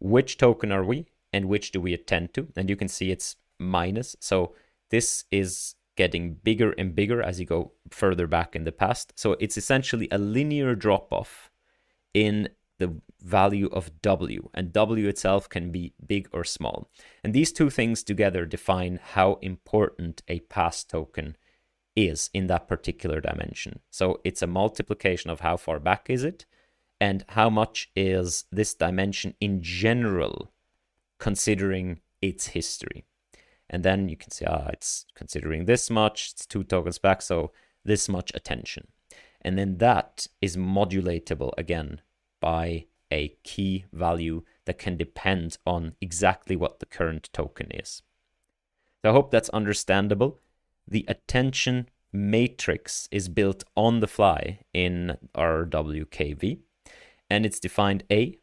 [0.00, 2.48] which token are we and which do we attend to?
[2.56, 4.16] And you can see it's minus.
[4.20, 4.54] So
[4.92, 9.12] this is getting bigger and bigger as you go further back in the past.
[9.16, 11.50] So it's essentially a linear drop off
[12.14, 16.88] in the value of W, and W itself can be big or small.
[17.22, 21.36] And these two things together define how important a past token
[21.94, 23.80] is in that particular dimension.
[23.90, 26.46] So it's a multiplication of how far back is it,
[27.00, 30.52] and how much is this dimension in general,
[31.18, 33.04] considering its history.
[33.72, 37.52] And then you can say, ah, it's considering this much, it's two tokens back, so
[37.84, 38.88] this much attention.
[39.40, 42.02] And then that is modulatable again
[42.40, 48.02] by a key value that can depend on exactly what the current token is.
[49.02, 50.38] So I hope that's understandable.
[50.86, 56.58] The attention matrix is built on the fly in RWKV,
[57.30, 58.38] and it's defined A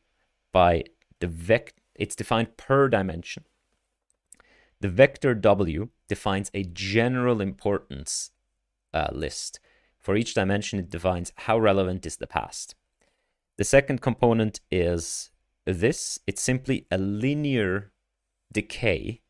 [0.51, 0.83] by
[1.19, 3.43] the vector, it's defined per dimension.
[4.81, 8.31] The vector W defines a general importance
[8.93, 9.59] uh, list.
[9.99, 12.75] For each dimension, it defines how relevant is the past.
[13.57, 15.31] The second component is
[15.65, 16.19] this.
[16.25, 17.91] It's simply a linear
[18.51, 19.21] decay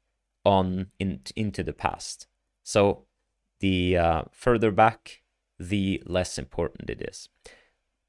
[0.46, 2.28] on in, into the past.
[2.64, 3.06] So
[3.60, 5.24] the uh, further back,
[5.58, 7.28] the less important it is.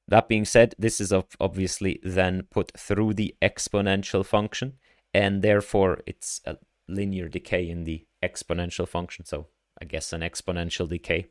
[0.06, 4.74] That being said, this is obviously then put through the exponential function,
[5.14, 6.56] and therefore it's a
[6.90, 9.24] linear decay in the exponential function.
[9.24, 9.46] So
[9.80, 11.28] I guess an exponential decay.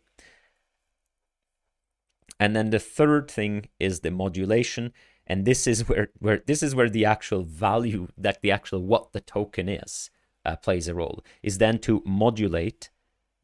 [2.39, 4.93] And then the third thing is the modulation.
[5.27, 9.11] And this is where, where this is where the actual value that the actual what
[9.11, 10.09] the token is
[10.45, 12.89] uh, plays a role is then to modulate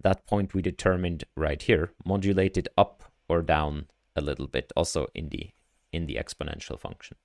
[0.01, 5.07] that point we determined right here, modulate it up or down a little bit also
[5.13, 5.49] in the
[5.91, 7.17] in the exponential function.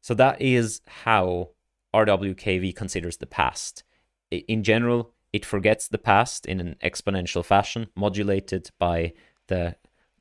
[0.00, 1.50] So that is how
[1.96, 3.82] RWKV considers the past.
[4.30, 9.14] In general, it forgets the past in an exponential fashion, modulated by
[9.46, 9.76] the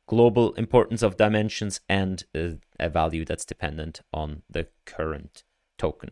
[0.07, 5.43] global importance of dimensions and a, a value that's dependent on the current
[5.77, 6.11] token.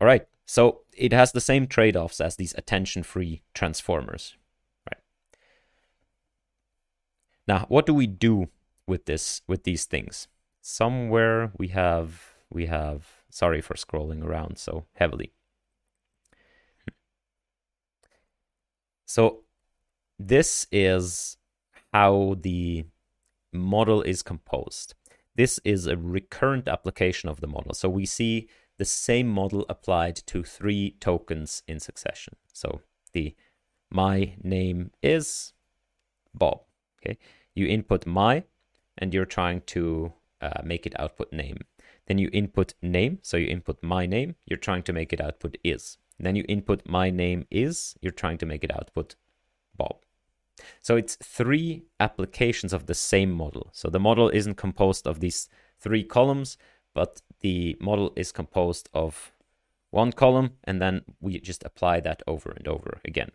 [0.00, 4.36] All right, so it has the same trade-offs as these attention-free transformers.
[4.90, 5.02] Right.
[7.46, 8.48] Now, what do we do
[8.86, 10.28] with this with these things?
[10.62, 15.32] Somewhere we have we have sorry for scrolling around so heavily.
[19.06, 19.40] So
[20.18, 21.36] this is
[21.92, 22.84] how the
[23.52, 24.94] model is composed.
[25.34, 27.74] This is a recurrent application of the model.
[27.74, 32.36] So we see the same model applied to three tokens in succession.
[32.52, 32.80] So
[33.12, 33.34] the
[33.90, 35.54] my name is
[36.34, 36.60] Bob.
[37.00, 37.18] Okay,
[37.54, 38.44] you input my,
[38.98, 41.58] and you're trying to uh, make it output name.
[42.08, 44.34] Then you input name, so you input my name.
[44.46, 45.98] You're trying to make it output is.
[46.18, 47.94] Then you input my name is.
[48.00, 49.14] You're trying to make it output
[49.76, 49.96] Bob.
[50.80, 53.68] So it's three applications of the same model.
[53.72, 56.56] So the model isn't composed of these three columns,
[56.94, 59.32] but the model is composed of
[59.90, 63.30] one column, and then we just apply that over and over again.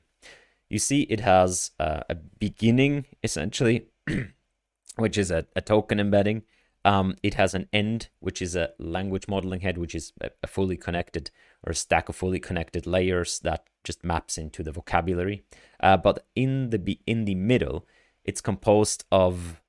[0.70, 3.88] You see it has uh, a beginning, essentially,
[4.98, 6.44] which is a, a token embedding.
[6.86, 10.48] Um, it has an end, which is a language modeling head, which is a, a
[10.48, 11.32] fully connected
[11.66, 15.44] or a stack of fully connected layers that just maps into the vocabulary.
[15.80, 17.86] Uh, but in the in the middle,
[18.26, 19.62] it's composed of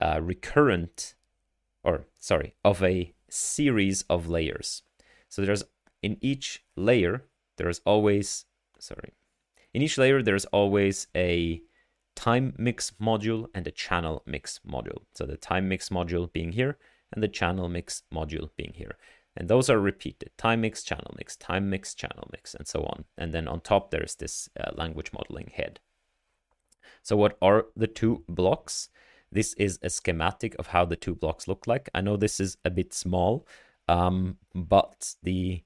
[0.00, 1.14] uh, recurrent,
[1.84, 4.82] or sorry, of a series of layers.
[5.28, 5.64] So there's
[6.02, 7.24] in each layer
[7.56, 8.46] there's always
[8.78, 9.12] sorry,
[9.74, 11.62] in each layer there's always a
[12.14, 15.02] time mix module and a channel mix module.
[15.14, 16.78] So the time mix module being here
[17.12, 18.96] and the channel mix module being here.
[19.36, 23.04] And those are repeated, time mix, channel mix, time mix, channel mix, and so on.
[23.16, 25.80] And then on top, there's this uh, language modeling head.
[27.02, 28.90] So what are the two blocks?
[29.30, 31.88] This is a schematic of how the two blocks look like.
[31.94, 33.46] I know this is a bit small,
[33.88, 35.62] um, but the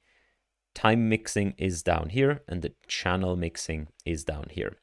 [0.75, 4.77] time mixing is down here and the channel mixing is down here.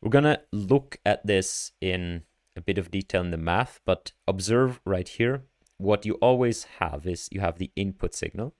[0.00, 2.22] We're gonna look at this in
[2.56, 5.44] a bit of detail in the math, but observe right here
[5.78, 8.54] what you always have is you have the input signal.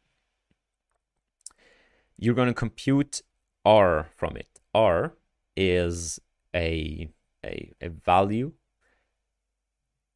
[2.16, 3.22] You're going to compute
[3.64, 4.60] R from it.
[4.72, 5.14] R
[5.56, 6.20] is
[6.54, 7.08] a,
[7.44, 8.52] a, a value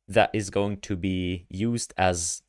[0.09, 2.43] that is going to be used as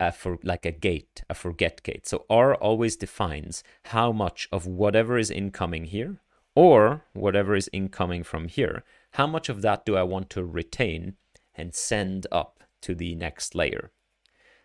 [0.00, 2.06] a for like a gate, a forget gate.
[2.06, 6.20] So R always defines how much of whatever is incoming here
[6.54, 11.16] or whatever is incoming from here, how much of that do I want to retain
[11.54, 13.90] and send up to the next layer.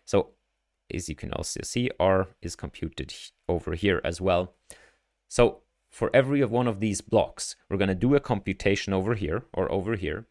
[0.04, 0.30] So
[0.92, 3.14] as you can also see, R is computed
[3.48, 4.54] over here as well.
[5.28, 9.44] So for every one of these blocks, we're going to do a computation over here
[9.52, 10.26] or over here,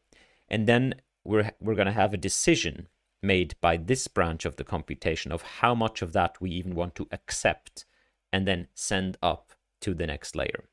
[0.50, 2.88] and then we're, we're going to have a decision
[3.22, 6.96] made by this branch of the computation of how much of that we even want
[6.96, 7.86] to accept
[8.32, 10.70] and then send up to the next layer.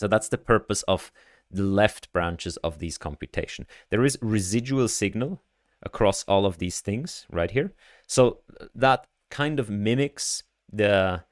[0.00, 1.12] So that's the purpose of
[1.50, 3.66] the left branches of these computation.
[3.90, 5.42] There is residual signal
[5.82, 7.74] across all of these things right here.
[8.06, 8.38] So
[8.74, 11.24] that kind of mimics the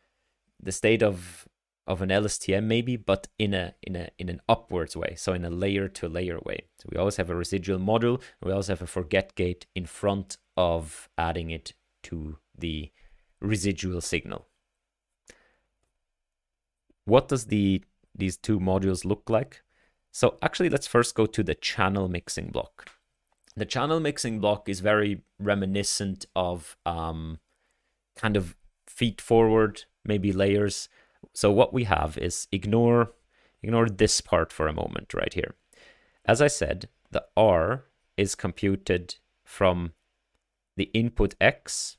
[0.62, 1.48] the state of
[1.86, 5.46] of an LSTM maybe, but in a in a in an upwards way, so in
[5.46, 6.64] a layer to layer way.
[6.78, 8.20] So we always have a residual module.
[8.44, 12.92] We also have a forget gate in front of adding it to the
[13.40, 14.46] residual signal.
[17.06, 17.82] What does the
[18.18, 19.62] these two modules look like?
[20.12, 22.90] So actually, let's first go to the channel mixing block.
[23.56, 27.40] The channel mixing block is very reminiscent of um,
[28.16, 28.56] kind of
[28.86, 30.88] feed forward, maybe layers.
[31.34, 33.12] So what we have is ignore
[33.62, 35.54] ignore this part for a moment right here.
[36.24, 37.84] As I said, the R
[38.16, 39.92] is computed from
[40.76, 41.96] the input X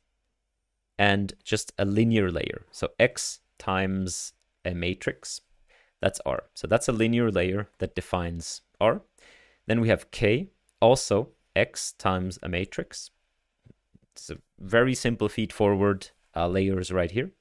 [0.97, 2.65] and just a linear layer.
[2.71, 5.41] So X times a matrix,
[6.01, 6.43] that's R.
[6.53, 9.01] So that's a linear layer that defines R.
[9.67, 10.49] Then we have K,
[10.81, 13.11] also x times a matrix.
[14.13, 17.31] It's a very simple feed forward uh, layers right here.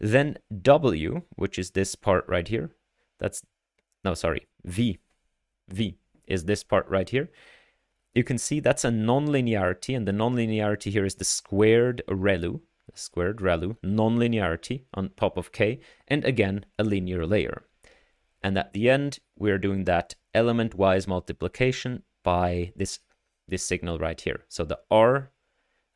[0.00, 2.70] Then w, which is this part right here.
[3.18, 3.42] That's,
[4.04, 4.98] no, sorry, v,
[5.68, 5.96] v.
[6.26, 7.30] is this part right here.
[8.14, 12.60] You can see that's a nonlinearity, and the nonlinearity here is the squared ReLU,
[12.94, 17.64] squared ReLU, nonlinearity on top of k, and again, a linear layer.
[18.44, 23.00] And at the end, we're doing that element-wise multiplication by this,
[23.48, 24.44] this signal right here.
[24.48, 25.30] So the R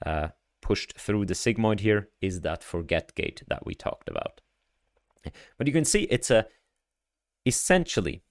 [0.04, 0.28] uh,
[0.62, 4.40] pushed through the sigmoid here is that forget gate that we talked about.
[5.58, 6.46] But you can see it's a
[7.44, 8.22] essentially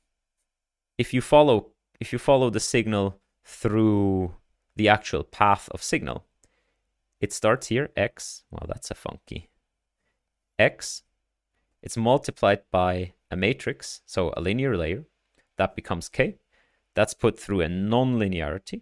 [0.97, 4.33] if you follow if you follow the signal through
[4.75, 6.25] the actual path of signal,
[7.19, 8.43] it starts here x.
[8.49, 9.49] Well, that's a funky
[10.57, 11.03] x.
[11.83, 15.05] It's multiplied by a matrix, so a linear layer.
[15.57, 16.37] That becomes k.
[16.93, 18.81] That's put through a nonlinearity,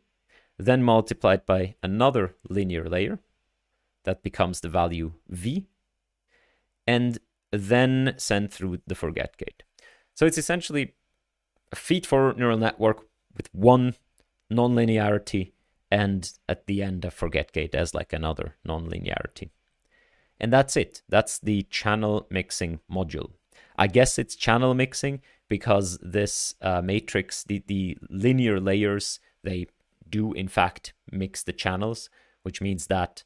[0.58, 3.20] then multiplied by another linear layer.
[4.04, 5.68] That becomes the value v.
[6.88, 7.18] And
[7.52, 9.64] then sent through the forget gate.
[10.14, 10.94] So it's essentially
[11.72, 13.96] a feed-forward neural network with one
[14.52, 15.52] nonlinearity
[15.92, 19.50] and at the end a forget gate as like another nonlinearity.
[20.40, 21.02] And that's it.
[21.10, 23.32] That's the channel mixing module.
[23.78, 29.68] I guess it's channel mixing because this uh, matrix, the, the linear layers, they
[30.10, 32.10] do in fact mix the channels,
[32.44, 33.24] which means that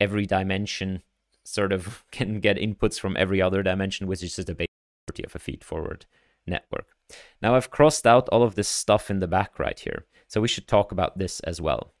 [0.00, 1.02] every dimension
[1.44, 4.70] sort of can get inputs from every other dimension, which is just a basic
[5.06, 6.06] property of a feed forward
[6.46, 6.88] network.
[7.40, 10.06] Now I've crossed out all of this stuff in the back right here.
[10.26, 11.92] So we should talk about this as well.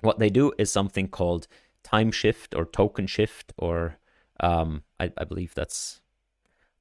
[0.00, 1.46] What they do is something called
[1.82, 3.96] time shift or token shift, or
[4.40, 6.01] um, I, I believe that's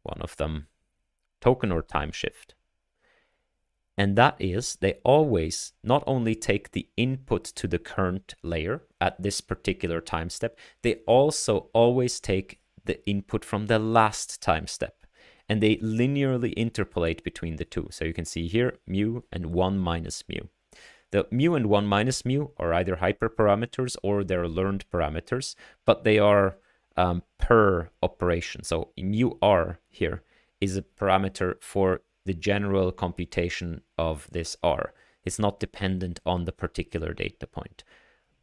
[0.03, 0.67] one of them,
[1.39, 2.55] token or time shift.
[3.97, 9.21] And that is they always not only take the input to the current layer at
[9.21, 15.05] this particular time step, they also always take the input from the last time step
[15.47, 17.89] and they linearly interpolate between the two.
[17.91, 20.47] So you can see here mu and 1 minus mu.
[21.11, 26.17] The mu and 1 minus mu are either hyperparameters or they're learned parameters, but they
[26.17, 26.57] are
[26.97, 28.63] um, per operation.
[28.63, 30.23] So mu r here
[30.59, 34.93] is a parameter for the general computation of this R.
[35.23, 37.83] It's not dependent on the particular data point.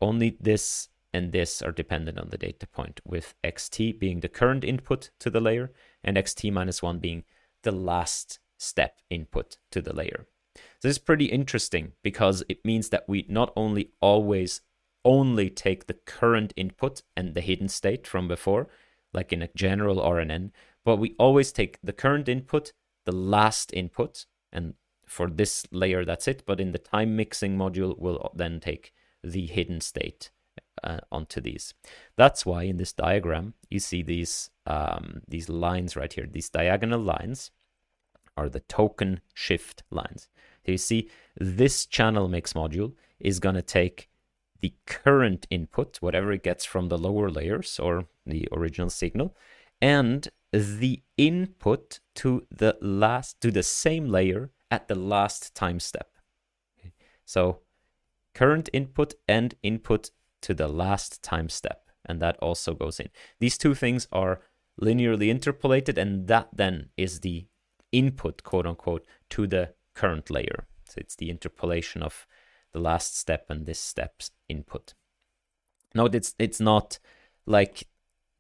[0.01, 4.65] Only this and this are dependent on the data point, with xt being the current
[4.65, 5.73] input to the layer
[6.05, 7.25] and xt minus 1 being
[7.63, 10.27] the last step input to the layer.
[10.55, 14.61] So this is pretty interesting because it means that we not only always
[15.09, 18.69] only take the current input and the hidden state from before,
[19.15, 20.51] like in a general RNN,
[20.85, 22.73] but we always take the current input
[23.07, 24.27] the last input.
[24.53, 24.75] And
[25.07, 26.43] for this layer, that's it.
[26.45, 28.93] But in the time mixing module, we'll then take
[29.25, 30.31] the hidden state
[30.85, 31.73] uh, onto these.
[32.17, 36.29] That's why in this diagram, you see these, um, these lines right here.
[36.31, 37.51] These diagonal lines
[38.37, 40.29] are the token shift lines.
[40.67, 44.08] So you see this channel mix module is going to take
[44.61, 49.37] the current input, whatever it gets from the lower layers or the original signal,
[49.81, 56.11] and the input to the last to the same layer at the last time step.
[57.25, 57.61] So
[58.35, 60.11] current input and input
[60.43, 63.09] to the last time step, and that also goes in.
[63.41, 64.41] These two things are
[64.81, 67.47] linearly interpolated, and that then is the
[67.93, 70.67] input, quote unquote, to the current layer.
[70.85, 72.27] So it's the interpolation of
[72.73, 74.95] the last step and this step's input.
[75.95, 76.99] Note it's it's not
[77.47, 77.87] like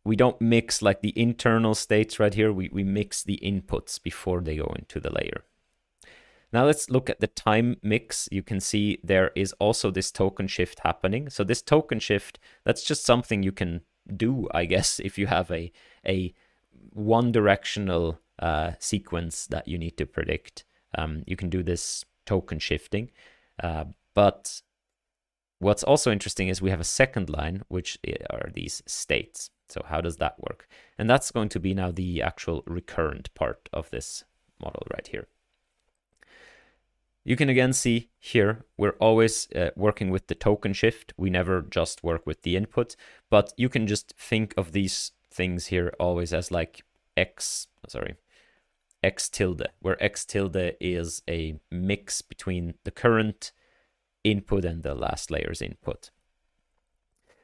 [0.04, 2.52] we don't mix like the internal states right here.
[2.52, 5.44] We, we mix the inputs before they go into the layer.
[6.52, 8.28] Now let's look at the time mix.
[8.32, 11.28] You can see there is also this token shift happening.
[11.28, 13.82] So this token shift, that's just something you can
[14.16, 15.70] do, I guess, if you have a,
[16.06, 16.34] a
[16.94, 20.64] one directional uh, sequence that you need to predict.
[20.96, 23.10] Um, you can do this token shifting.
[23.62, 23.84] Uh,
[24.18, 24.62] but
[25.60, 27.96] what's also interesting is we have a second line, which
[28.30, 29.50] are these states.
[29.68, 30.66] So how does that work?
[30.98, 34.24] And that's going to be now the actual recurrent part of this
[34.60, 35.28] model right here.
[37.22, 41.14] You can again see here, we're always uh, working with the token shift.
[41.16, 42.96] We never just work with the input,
[43.30, 46.82] but you can just think of these things here always as like
[47.16, 48.16] x, sorry,
[49.00, 53.52] x tilde, where x tilde is a mix between the current
[54.30, 56.10] input and the last layer's input.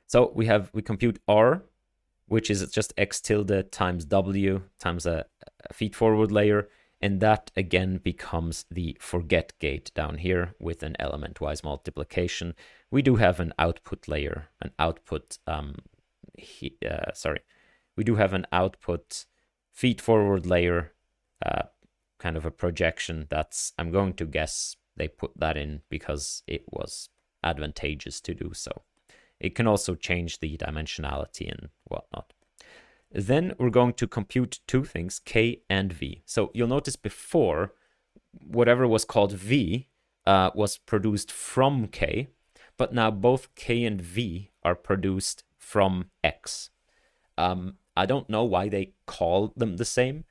[0.07, 1.63] So we have, we compute R
[2.27, 5.27] which is just x tilde times w times a,
[5.69, 6.69] a feed forward layer.
[7.01, 12.55] And that again becomes the forget gate down here with an element wise multiplication.
[12.91, 15.77] We do have an output layer, an output, um,
[16.39, 17.41] he, uh, sorry,
[17.95, 19.27] we do have an output
[19.71, 20.93] feed forward layer,
[21.45, 21.65] uh,
[22.19, 26.65] kind of a projection that's, I'm going to guess, they put that in because it
[26.71, 27.09] was
[27.43, 28.83] advantageous to do so.
[29.41, 32.33] It can also change the dimensionality and whatnot.
[33.11, 36.23] Then we're going to compute two things, k and v.
[36.27, 37.73] So you'll notice before,
[38.45, 39.89] whatever was called v
[40.27, 42.29] uh, was produced from k,
[42.77, 46.71] but now both k and v are produced from x.
[47.37, 50.25] Um, I don't know why they call them the same,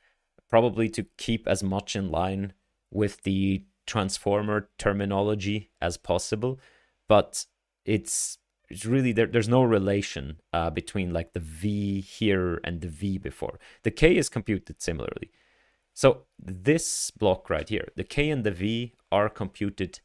[0.49, 2.53] probably to keep as much in line
[2.91, 6.59] with the transformer terminology as possible,
[7.07, 7.45] but
[7.85, 8.37] it's
[8.69, 13.17] it's really there, there's no relation uh, between like the v here and the v
[13.17, 13.59] before.
[13.83, 15.31] The k is computed similarly.
[15.93, 19.99] So this block right here the k and the v are computed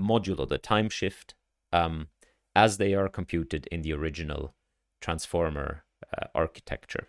[0.00, 1.34] modulo the time shift
[1.72, 2.08] um,
[2.54, 4.54] as they are computed in the original
[5.00, 5.84] transformer
[6.16, 7.08] uh, architecture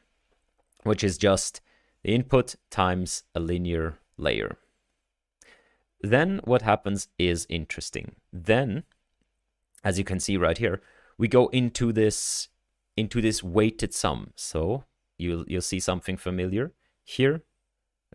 [0.83, 1.61] which is just
[2.03, 4.57] the input times a linear layer
[6.03, 8.83] then what happens is interesting then
[9.83, 10.81] as you can see right here,
[11.17, 12.47] we go into this
[12.95, 14.31] into this weighted sum.
[14.35, 14.85] So
[15.17, 16.71] you'll you'll see something familiar
[17.03, 17.43] here.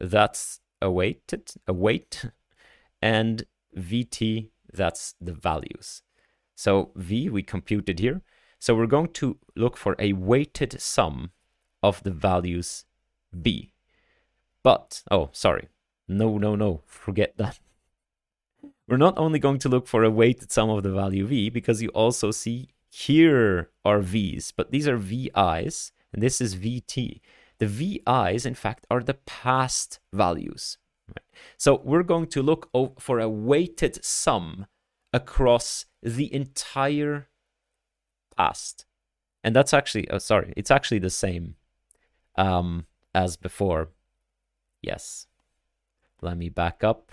[0.01, 2.25] That's a weighted a weight,
[3.03, 3.45] and
[3.77, 6.03] VT that's the values.
[6.55, 8.23] So V we computed here.
[8.59, 11.31] So we're going to look for a weighted sum
[11.83, 12.85] of the values
[13.43, 13.73] B.
[14.63, 15.69] But oh sorry,
[16.09, 17.59] no no no, forget that
[18.89, 21.83] we're not only going to look for a weighted sum of the value v, because
[21.83, 27.21] you also see here are v's, but these are vi's, and this is vt.
[27.59, 30.79] The vi's, in fact, are the past values.
[31.09, 31.25] Right?
[31.57, 34.67] So we're going to look for a weighted sum
[35.13, 37.29] across the entire
[38.37, 38.87] past.
[39.45, 41.57] And that's actually, oh, sorry, it's actually the same
[42.37, 43.91] um, as before.
[44.81, 45.27] Yes.
[46.23, 47.13] Let me back up.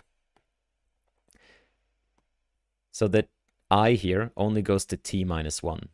[2.96, 3.28] So that
[3.70, 5.90] i here only goes to t minus 1.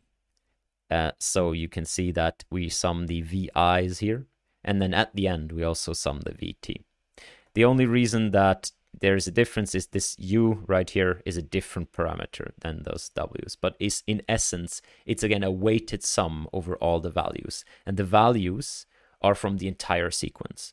[0.91, 4.27] Uh, so you can see that we sum the vi's here,
[4.63, 6.83] and then at the end we also sum the vt.
[7.55, 11.91] The only reason that there's a difference is this u right here is a different
[11.91, 16.99] parameter than those w's, but is in essence, it's again a weighted sum over all
[16.99, 18.85] the values, and the values
[19.23, 20.71] are from the entire sequence.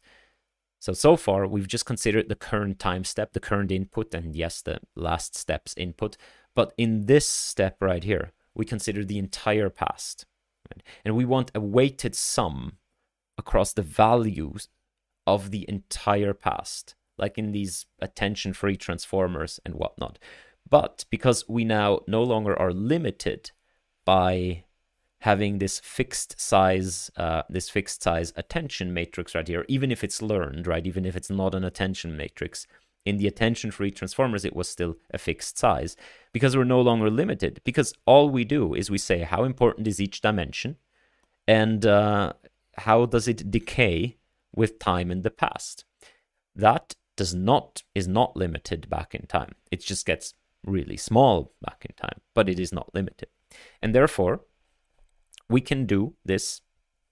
[0.80, 4.62] So, so far, we've just considered the current time step, the current input, and yes,
[4.62, 6.16] the last step's input.
[6.54, 10.26] But in this step right here, we consider the entire past.
[10.70, 10.82] Right?
[11.04, 12.78] And we want a weighted sum
[13.36, 14.68] across the values
[15.26, 20.18] of the entire past, like in these attention free transformers and whatnot.
[20.68, 23.50] But because we now no longer are limited
[24.04, 24.64] by
[25.20, 30.22] having this fixed size, uh, this fixed size attention matrix right here, even if it's
[30.22, 30.86] learned, right?
[30.86, 32.66] Even if it's not an attention matrix.
[33.04, 35.96] In the attention free transformers, it was still a fixed size
[36.32, 37.60] because we're no longer limited.
[37.64, 40.76] Because all we do is we say how important is each dimension
[41.46, 42.34] and uh,
[42.76, 44.18] how does it decay
[44.54, 45.84] with time in the past.
[46.54, 49.54] That does not is not limited back in time.
[49.70, 53.28] It just gets really small back in time, but it is not limited.
[53.82, 54.40] And therefore,
[55.48, 56.60] we can do this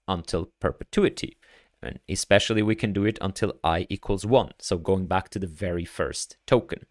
[0.07, 1.37] until perpetuity.
[1.81, 4.53] And especially we can do it until i equals 1.
[4.59, 6.85] So going back to the very first token.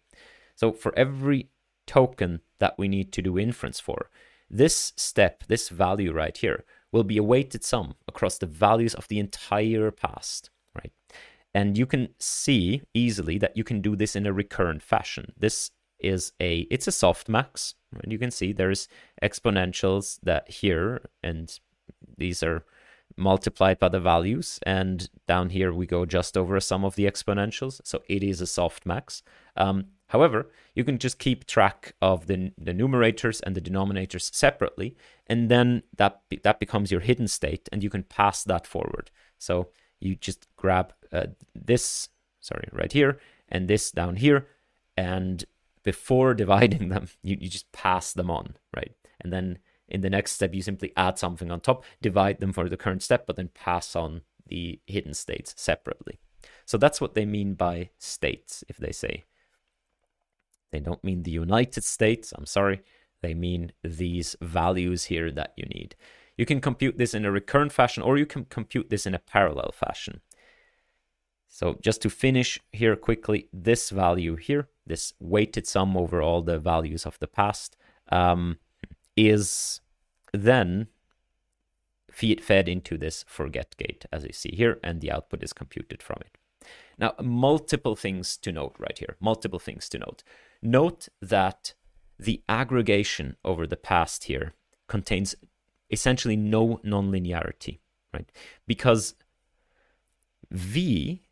[0.55, 1.49] So for every
[1.85, 4.09] token that we need to do inference for,
[4.49, 9.07] this step, this value right here, will be a weighted sum across the values of
[9.09, 10.93] the entire past, right?
[11.53, 15.33] And you can see easily that you can do this in a recurrent fashion.
[15.37, 17.73] This is a it's a softmax
[18.03, 18.87] and you can see there's
[19.21, 21.59] exponentials that here and
[22.17, 22.63] these are
[23.15, 27.05] multiplied by the values and down here we go just over a sum of the
[27.05, 29.23] exponentials so it is a softmax
[29.55, 34.95] um, however you can just keep track of the, the numerators and the denominators separately
[35.27, 39.11] and then that be, that becomes your hidden state and you can pass that forward.
[39.37, 39.69] So
[39.99, 43.19] you just grab uh, this sorry right here
[43.49, 44.47] and this down here
[44.95, 45.43] and
[45.87, 48.91] before dividing them, you, you just pass them on, right?
[49.21, 52.67] And then in the next step, you simply add something on top, divide them for
[52.67, 56.19] the current step, but then pass on the hidden states separately.
[56.65, 59.23] So that's what they mean by states, if they say.
[60.73, 62.81] They don't mean the United States, I'm sorry.
[63.21, 65.95] They mean these values here that you need.
[66.35, 69.19] You can compute this in a recurrent fashion or you can compute this in a
[69.19, 70.19] parallel fashion.
[71.47, 76.59] So just to finish here quickly, this value here, this weighted sum over all the
[76.59, 77.77] values of the past,
[78.11, 78.57] um,
[79.15, 79.81] is
[80.33, 80.87] then
[82.11, 86.17] fed into this forget gate, as you see here, and the output is computed from
[86.21, 86.37] it.
[86.97, 89.15] Now, multiple things to note right here.
[89.19, 90.23] Multiple things to note.
[90.61, 91.73] Note that
[92.17, 94.55] the aggregation over the past here
[94.87, 95.35] contains
[95.91, 97.79] essentially no nonlinearity,
[98.13, 98.31] right?
[98.65, 99.15] Because
[100.49, 101.26] V,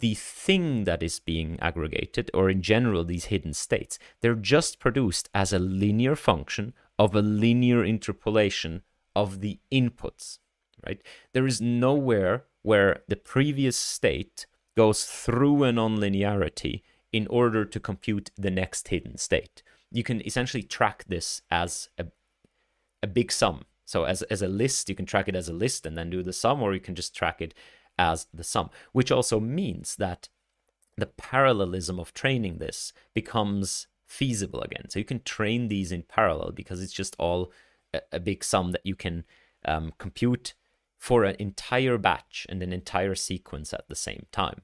[0.00, 5.28] the thing that is being aggregated, or in general these hidden states, they're just produced
[5.34, 8.82] as a linear function of a linear interpolation
[9.16, 10.38] of the inputs,
[10.86, 11.00] right?
[11.32, 16.82] There is nowhere where the previous state goes through a nonlinearity
[17.12, 19.62] in order to compute the next hidden state.
[19.92, 22.06] You can essentially track this as a,
[23.02, 23.64] a big sum.
[23.84, 26.22] So as, as a list, you can track it as a list and then do
[26.22, 27.54] the sum, or you can just track it
[27.98, 30.28] as the sum, which also means that
[30.96, 34.88] the parallelism of training this becomes feasible again.
[34.88, 37.52] So you can train these in parallel because it's just all
[37.92, 39.24] a, a big sum that you can
[39.64, 40.54] um, compute
[40.98, 44.62] for an entire batch and an entire sequence at the same time.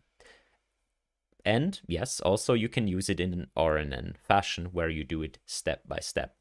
[1.44, 5.38] And yes, also you can use it in an RNN fashion where you do it
[5.46, 6.36] step by step.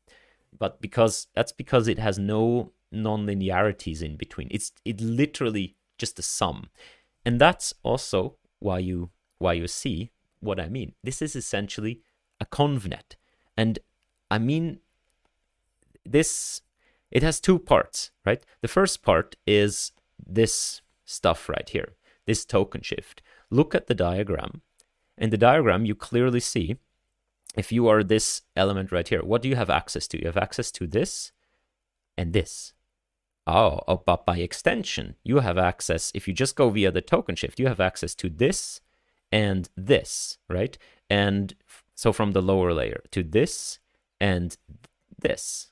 [0.58, 4.48] But because that's because it has no non-linearities in between.
[4.52, 6.70] It's it literally just a sum.
[7.26, 10.94] And that's also why you why you see what I mean.
[11.04, 12.02] This is essentially
[12.40, 13.16] a convnet.
[13.58, 13.80] And
[14.32, 14.80] I mean
[16.06, 16.62] this
[17.12, 18.44] it has two parts, right?
[18.62, 21.96] The first part is this stuff right here,
[22.26, 23.22] this token shift.
[23.50, 24.62] Look at the diagram.
[25.18, 26.78] In the diagram, you clearly see
[27.56, 30.20] if you are this element right here, what do you have access to?
[30.20, 31.32] You have access to this
[32.18, 32.74] and this.
[33.52, 37.36] Oh, oh, but by extension, you have access, if you just go via the token
[37.36, 38.80] shift, you have access to this
[39.32, 40.78] and this, right?
[41.10, 41.56] And
[41.96, 43.80] so from the lower layer to this
[44.22, 44.56] and
[45.20, 45.72] this,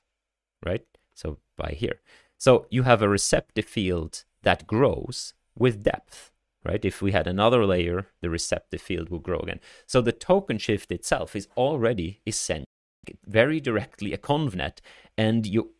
[0.66, 0.86] right?
[1.14, 2.02] So by here.
[2.40, 6.32] So you have a receptive field that grows with depth,
[6.66, 6.84] right?
[6.84, 9.60] If we had another layer, the receptive field will grow again.
[9.86, 12.66] So the token shift itself is already essentially
[13.26, 14.80] very directly a convnet,
[15.16, 15.74] and you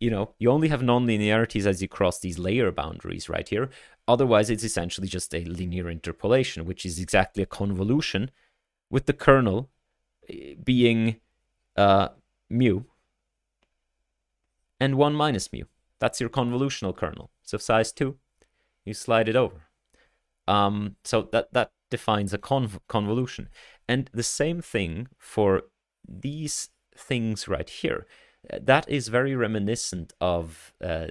[0.00, 3.70] you know you only have non-linearities as you cross these layer boundaries right here.
[4.06, 8.30] Otherwise, it's essentially just a linear interpolation, which is exactly a convolution
[8.90, 9.70] with the kernel
[10.28, 11.16] eh, being
[11.76, 12.08] uh,
[12.50, 12.82] mu
[14.80, 15.62] and 1 minus mu.
[15.98, 17.30] That's your convolutional kernel.
[17.42, 18.16] So size 2,
[18.84, 19.68] you slide it over.
[20.46, 23.48] Um, so that, that defines a conv- convolution.
[23.88, 25.62] And the same thing for
[26.06, 28.06] these things right here.
[28.50, 31.06] That is very reminiscent of, uh,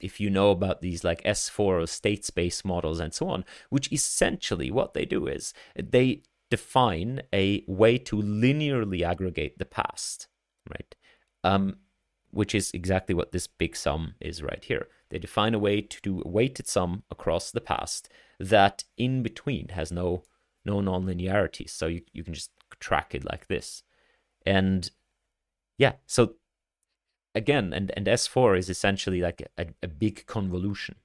[0.00, 3.92] if you know about these like S4 or state space models and so on, which
[3.92, 10.28] essentially what they do is they define a way to linearly aggregate the past,
[10.68, 10.94] right?
[11.44, 11.76] Um,
[12.30, 14.88] which is exactly what this big sum is right here.
[15.10, 18.08] They define a way to do a weighted sum across the past
[18.40, 20.24] that in between has no
[20.64, 21.68] no nonlinearity.
[21.68, 23.82] So you, you can just track it like this.
[24.46, 24.90] And
[25.78, 26.34] yeah, so
[27.34, 30.96] again, and, and S4 is essentially like a, a big convolution.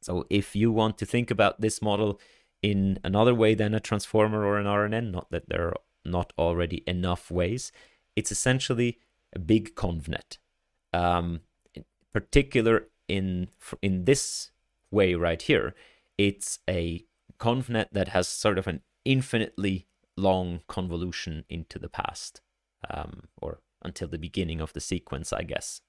[0.00, 2.20] So if you want to think about this model
[2.62, 6.82] in another way than a transformer or an RNN, not that there are not already
[6.86, 7.72] enough ways,
[8.16, 8.98] it's essentially
[9.34, 10.38] a big convnet
[10.94, 11.40] um,
[11.74, 13.48] in particular in
[13.82, 14.50] in this
[14.90, 15.74] way right here,
[16.16, 17.04] it's a
[17.38, 19.86] convnet that has sort of an infinitely
[20.16, 22.40] long convolution into the past,
[22.88, 25.80] um, or until the beginning of the sequence, I guess.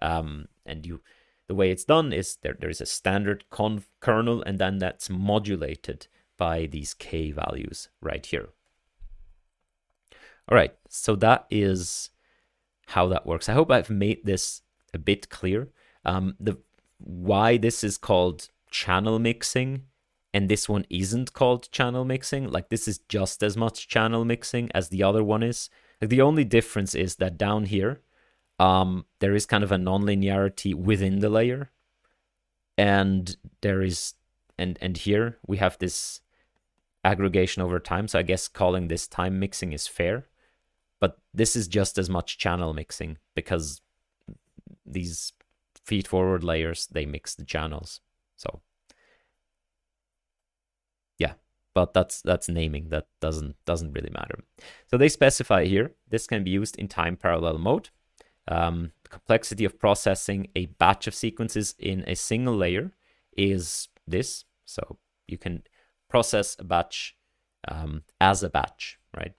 [0.00, 1.00] Um, and you,
[1.46, 5.10] the way it's done is there there is a standard conv kernel, and then that's
[5.10, 8.50] modulated by these k values right here.
[10.48, 12.10] All right, so that is
[12.86, 13.48] how that works.
[13.48, 14.62] I hope I've made this
[14.94, 15.68] a bit clear.
[16.04, 16.58] Um, the
[16.98, 19.84] why this is called channel mixing
[20.34, 22.48] and this one isn't called channel mixing.
[22.50, 25.70] Like this is just as much channel mixing as the other one is.
[26.00, 28.00] The only difference is that down here,
[28.58, 31.70] um, there is kind of a nonlinearity within the layer,
[32.76, 34.14] and there is
[34.56, 36.20] and and here we have this
[37.04, 38.08] aggregation over time.
[38.08, 40.26] So I guess calling this time mixing is fair.
[41.00, 43.80] But this is just as much channel mixing because
[44.84, 45.32] these
[45.84, 48.00] feed forward layers, they mix the channels.
[48.36, 48.60] So
[51.18, 51.34] yeah,
[51.78, 54.40] but that's that's naming that doesn't doesn't really matter.
[54.90, 57.90] So they specify here this can be used in time parallel mode.
[58.48, 62.90] Um, complexity of processing a batch of sequences in a single layer
[63.36, 64.44] is this.
[64.64, 64.98] So
[65.28, 65.62] you can
[66.08, 67.14] process a batch
[67.68, 69.34] um, as a batch, right?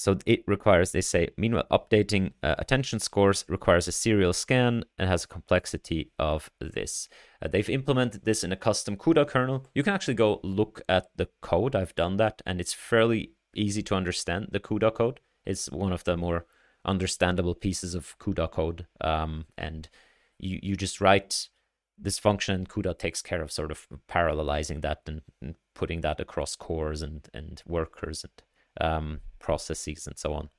[0.00, 5.10] So it requires, they say, meanwhile, updating uh, attention scores requires a serial scan and
[5.10, 7.06] has a complexity of this.
[7.42, 9.66] Uh, they've implemented this in a custom CUDA kernel.
[9.74, 11.76] You can actually go look at the code.
[11.76, 15.20] I've done that, and it's fairly easy to understand the CUDA code.
[15.44, 16.46] It's one of the more
[16.82, 18.86] understandable pieces of CUDA code.
[19.02, 19.90] Um, and
[20.38, 21.50] you, you just write
[21.98, 26.20] this function and CUDA takes care of sort of parallelizing that and, and putting that
[26.20, 28.32] across cores and, and workers and
[28.80, 30.50] um, processes and so on.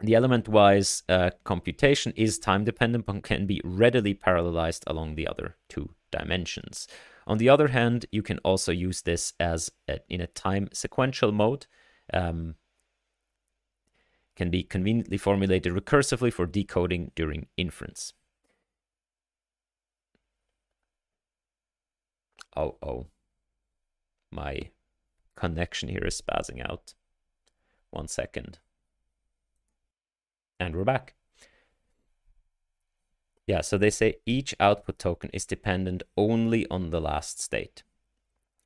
[0.00, 5.90] The element-wise uh, computation is time-dependent but can be readily parallelized along the other two
[6.10, 6.88] dimensions.
[7.26, 11.32] On the other hand, you can also use this as a, in a time sequential
[11.32, 11.66] mode.
[12.12, 12.56] Um,
[14.36, 18.12] can be conveniently formulated recursively for decoding during inference.
[22.56, 23.06] Oh, oh.
[24.30, 24.70] My
[25.36, 26.94] connection here is spazzing out.
[27.90, 28.58] One second.
[30.58, 31.14] And we're back.
[33.46, 37.82] Yeah, so they say each output token is dependent only on the last state,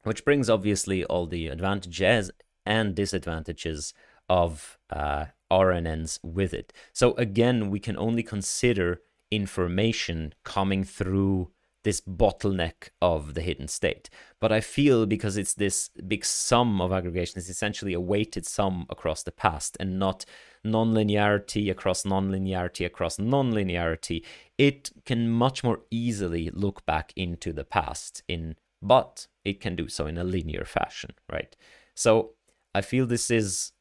[0.04, 2.30] which brings obviously all the advantages
[2.64, 3.92] and disadvantages
[4.28, 6.72] of uh, RNNs with it.
[6.92, 9.00] So again, we can only consider
[9.30, 11.50] information coming through
[11.84, 14.10] this bottleneck of the hidden state.
[14.40, 18.86] But I feel because it's this big sum of aggregation, it's essentially a weighted sum
[18.90, 20.24] across the past and not
[20.66, 24.24] nonlinearity across nonlinearity across nonlinearity,
[24.56, 29.88] it can much more easily look back into the past in but it can do
[29.88, 31.56] so in a linear fashion, right?
[31.94, 32.34] So
[32.74, 33.72] I feel this is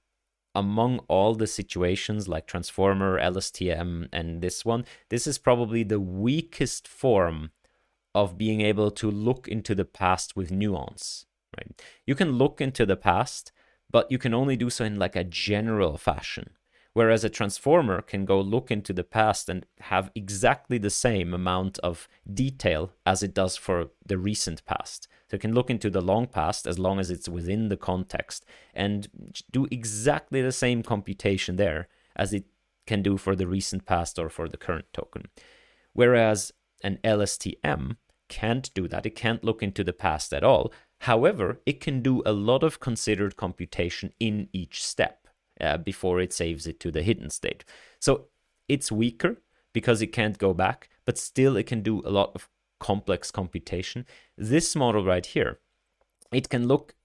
[0.55, 6.87] among all the situations like transformer, LSTM, and this one, this is probably the weakest
[6.87, 7.51] form
[8.13, 11.25] of being able to look into the past with nuance,
[11.57, 11.81] right?
[12.05, 13.51] You can look into the past,
[13.89, 16.51] but you can only do so in like a general fashion.
[16.93, 21.77] Whereas a transformer can go look into the past and have exactly the same amount
[21.83, 25.07] of detail as it does for the recent past.
[25.29, 28.45] So it can look into the long past as long as it's within the context
[28.73, 29.07] and
[29.51, 32.45] do exactly the same computation there as it
[32.87, 35.27] can do for the recent past or for the current token.
[35.93, 36.51] Whereas
[36.83, 37.97] an LSTM
[38.29, 39.05] can't do that.
[39.05, 40.71] It can't look into the past at all.
[41.01, 45.27] However, it can do a lot of considered computation in each step
[45.61, 47.63] uh, before it saves it to the hidden state.
[47.99, 48.25] So
[48.67, 49.41] it's weaker
[49.73, 52.49] because it can't go back, but still it can do a lot of
[52.79, 54.05] complex computation.
[54.37, 55.59] This model right here,
[56.31, 56.95] it can look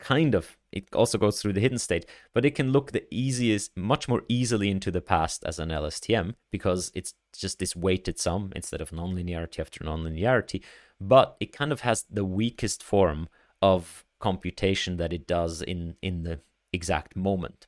[0.00, 3.76] kind of it also goes through the hidden state but it can look the easiest
[3.76, 8.52] much more easily into the past as an lstm because it's just this weighted sum
[8.54, 10.62] instead of nonlinearity after nonlinearity
[11.00, 13.28] but it kind of has the weakest form
[13.60, 16.40] of computation that it does in in the
[16.72, 17.66] exact moment.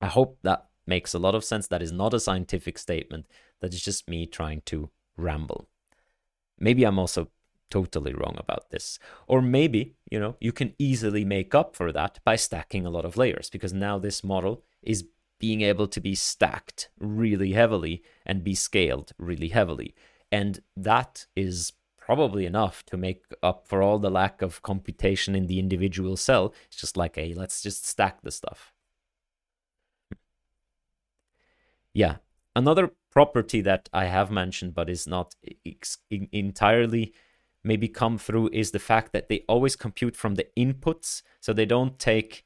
[0.00, 1.66] I hope that makes a lot of sense.
[1.66, 3.26] That is not a scientific statement.
[3.60, 5.68] That is just me trying to ramble.
[6.60, 7.28] Maybe i'm also
[7.70, 8.98] totally wrong about this.
[9.26, 13.04] Or maybe, you know, you can easily make up for that by stacking a lot
[13.04, 15.04] of layers because now this model is
[15.38, 19.94] being able to be stacked really heavily and be scaled really heavily.
[20.32, 25.46] And that is probably enough to make up for all the lack of computation in
[25.46, 26.54] the individual cell.
[26.66, 28.72] It's just like, hey, let's just stack the stuff.
[31.92, 32.16] Yeah.
[32.56, 35.34] Another property that I have mentioned but is not
[36.32, 37.12] entirely
[37.64, 41.66] maybe come through is the fact that they always compute from the inputs, so they
[41.66, 42.44] don't take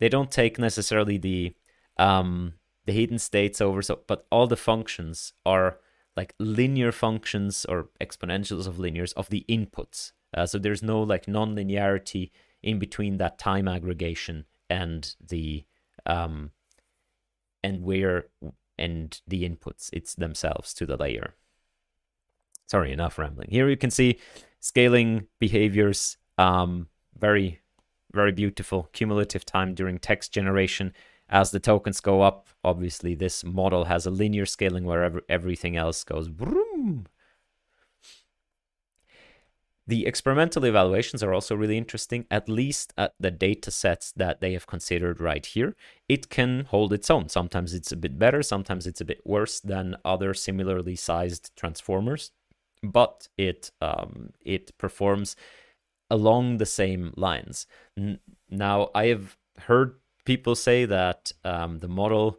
[0.00, 1.54] they don't take necessarily the
[1.98, 2.54] um,
[2.86, 3.82] the hidden states over.
[3.82, 5.78] So, but all the functions are
[6.16, 10.12] like linear functions or exponentials of linears of the inputs.
[10.34, 12.30] Uh, so there's no like non-linearity
[12.62, 15.64] in between that time aggregation and the
[16.06, 16.50] um,
[17.62, 18.26] and where
[18.76, 21.34] and the inputs it's themselves to the layer.
[22.68, 23.48] Sorry, enough rambling.
[23.50, 24.18] Here you can see
[24.60, 26.88] scaling behaviors, um,
[27.18, 27.60] very,
[28.12, 28.90] very beautiful.
[28.92, 30.92] Cumulative time during text generation.
[31.30, 36.04] As the tokens go up, obviously this model has a linear scaling where everything else
[36.04, 37.06] goes vroom.
[39.86, 44.52] The experimental evaluations are also really interesting, at least at the data sets that they
[44.52, 45.74] have considered right here.
[46.06, 47.30] It can hold its own.
[47.30, 52.32] Sometimes it's a bit better, sometimes it's a bit worse than other similarly sized transformers
[52.82, 55.36] but it um, it performs
[56.10, 57.66] along the same lines.
[57.96, 58.20] N-
[58.50, 62.38] now, I have heard people say that um, the model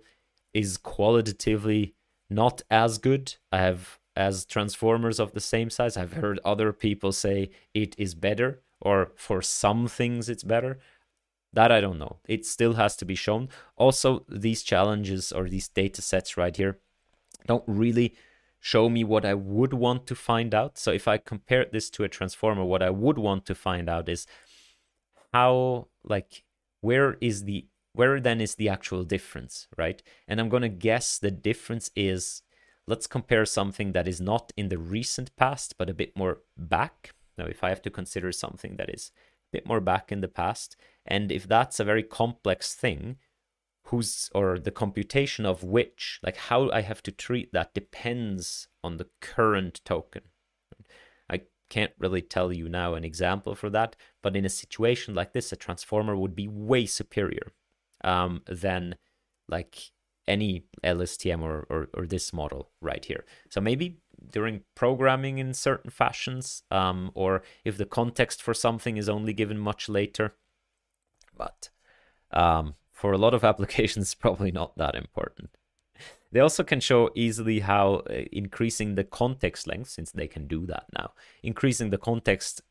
[0.54, 1.96] is qualitatively
[2.30, 3.36] not as good.
[3.52, 5.98] I have as transformers of the same size.
[5.98, 10.80] I've heard other people say it is better, or for some things it's better.
[11.54, 12.18] That I don't know.
[12.28, 13.50] It still has to be shown.
[13.76, 16.80] Also, these challenges or these data sets right here
[17.48, 18.16] don't really
[18.60, 20.78] show me what I would want to find out.
[20.78, 24.10] So if I compare this to a transformer, what I would want to find out
[24.10, 24.28] is
[25.34, 26.44] how, like,
[26.82, 30.02] where is the where then is the actual difference, right?
[30.28, 32.44] And I'm going to guess the difference is
[32.88, 37.14] let's compare something that is not in the recent past, but a bit more back.
[37.38, 39.12] Now, if I have to consider something that is
[39.52, 43.18] a bit more back in the past, and if that's a very complex thing,
[43.90, 48.98] who's or the computation of which, like how I have to treat that depends on
[48.98, 50.22] the current token.
[51.30, 55.34] I can't really tell you now an example for that, but in a situation like
[55.34, 57.52] this, a transformer would be way superior
[58.04, 58.96] um, than
[59.48, 59.92] like
[60.28, 63.26] any LSTM or, or, or this model right here.
[63.50, 63.98] So maybe
[64.32, 69.58] during programming in certain fashions, um, or if the context for something is only given
[69.58, 70.36] much later.
[71.36, 71.70] But
[72.32, 75.50] um, for a lot of applications, probably not that important.
[76.32, 80.66] They also can show easily how uh, increasing the context length, since they can do
[80.68, 82.62] that now, increasing the context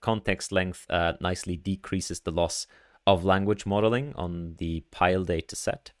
[0.00, 2.66] context length uh, nicely decreases the loss
[3.06, 5.92] of language modeling on the pile data set.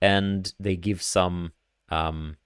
[0.00, 1.52] And they give some
[1.88, 2.36] um,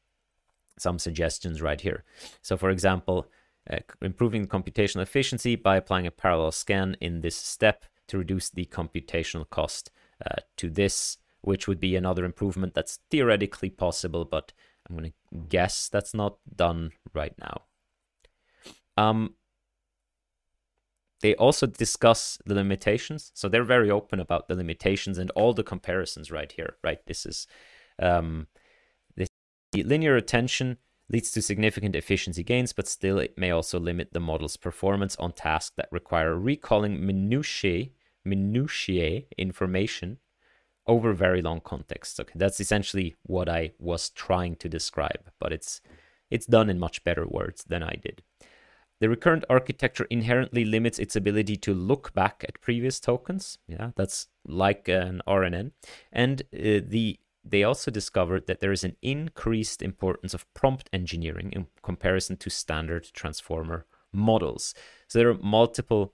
[0.78, 2.04] some suggestions right here.
[2.42, 3.26] So for example,
[3.68, 8.66] uh, improving computational efficiency by applying a parallel scan in this step to reduce the
[8.66, 9.90] computational cost
[10.24, 14.52] uh, to this, which would be another improvement that's theoretically possible, but
[14.88, 17.62] I'm going to guess that's not done right now.
[18.96, 19.34] Um,
[21.20, 25.64] they also discuss the limitations, so they're very open about the limitations and all the
[25.64, 26.76] comparisons right here.
[26.84, 27.46] Right, this is
[28.00, 28.46] um,
[29.16, 29.28] this
[29.74, 34.56] linear attention leads to significant efficiency gains, but still it may also limit the model's
[34.56, 37.90] performance on tasks that require recalling minutiae
[38.26, 40.18] minutiae information
[40.86, 42.20] over very long contexts.
[42.20, 45.80] Okay, that's essentially what I was trying to describe, but it's
[46.30, 48.22] it's done in much better words than I did.
[49.00, 53.58] The recurrent architecture inherently limits its ability to look back at previous tokens.
[53.68, 55.72] Yeah, that's like an RNN.
[56.12, 57.18] And uh, the
[57.48, 62.50] they also discovered that there is an increased importance of prompt engineering in comparison to
[62.50, 64.74] standard transformer models.
[65.06, 66.12] So there are multiple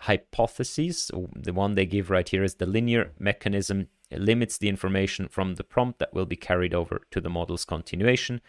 [0.00, 1.10] hypotheses.
[1.34, 5.64] The one they give right here is the linear mechanism limits the information from the
[5.64, 8.40] prompt that will be carried over to the model's continuation.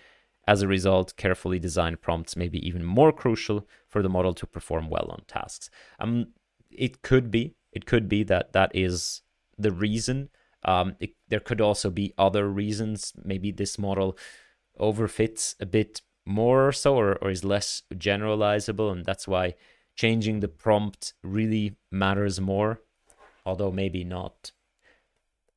[0.48, 4.48] As a result, carefully designed prompts may be even more crucial for the model to
[4.48, 5.70] perform well on tasks.
[6.00, 6.28] Um,
[6.72, 9.22] it could be, it could be that that is
[9.58, 10.30] the reason.
[10.64, 13.14] Um, it, there could also be other reasons.
[13.24, 14.18] Maybe this model
[14.80, 19.56] overfits a bit more or so, or, or is less generalizable, and that's why
[19.96, 22.82] changing the prompt really matters more,
[23.46, 24.52] although maybe not.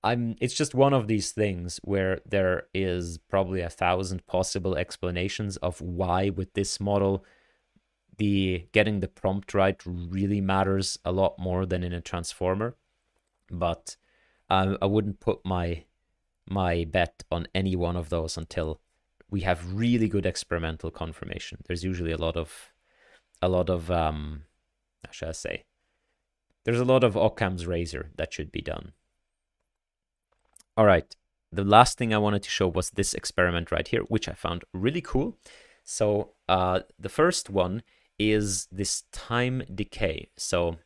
[0.05, 5.57] I'm it's just one of these things where there is probably a thousand possible explanations
[5.57, 7.25] of why with this model
[8.19, 12.77] the getting the prompt right really matters a lot more than in a transformer
[13.51, 13.97] but
[14.51, 15.85] I, I wouldn't put my
[16.47, 18.81] my bet on any one of those until
[19.31, 22.74] we have really good experimental confirmation there's usually a lot of
[23.45, 24.45] a lot of um
[25.05, 25.65] how should I say?
[26.65, 28.93] There's a lot of Occam's razor that should be done.
[30.77, 31.15] All right.
[31.53, 34.65] The last thing I wanted to show was this experiment right here, which I found
[34.73, 35.37] really cool.
[35.85, 37.83] So uh, the first one
[38.19, 40.31] is this time decay.
[40.37, 40.79] So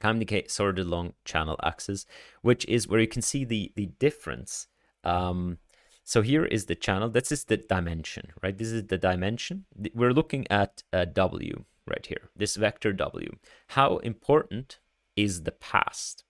[0.00, 2.04] time decay sorted along channel axis,
[2.42, 4.66] which is where you can see the the difference.
[5.04, 5.58] Um,
[6.04, 7.08] so here is the channel.
[7.08, 8.56] This is the dimension, right?
[8.56, 9.66] This is the dimension.
[9.94, 13.36] We're looking at W right here, this vector W.
[13.68, 14.78] How important
[15.16, 16.24] is the past?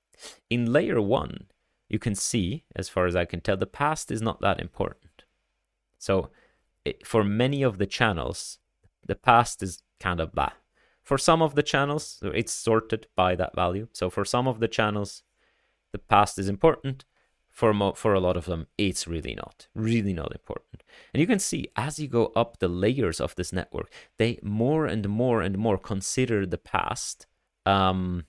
[0.48, 1.46] In layer one,
[1.88, 5.24] you can see, as far as I can tell, the past is not that important.
[5.98, 6.30] So
[6.84, 8.58] it, for many of the channels,
[9.06, 10.52] the past is kind of blah.
[11.02, 13.88] For some of the channels, it's sorted by that value.
[13.92, 15.24] So for some of the channels,
[15.92, 17.04] the past is important
[17.50, 20.82] for mo- for a lot of them it's really not really not important.
[21.12, 24.86] And you can see as you go up the layers of this network they more
[24.86, 27.26] and more and more consider the past
[27.66, 28.24] um,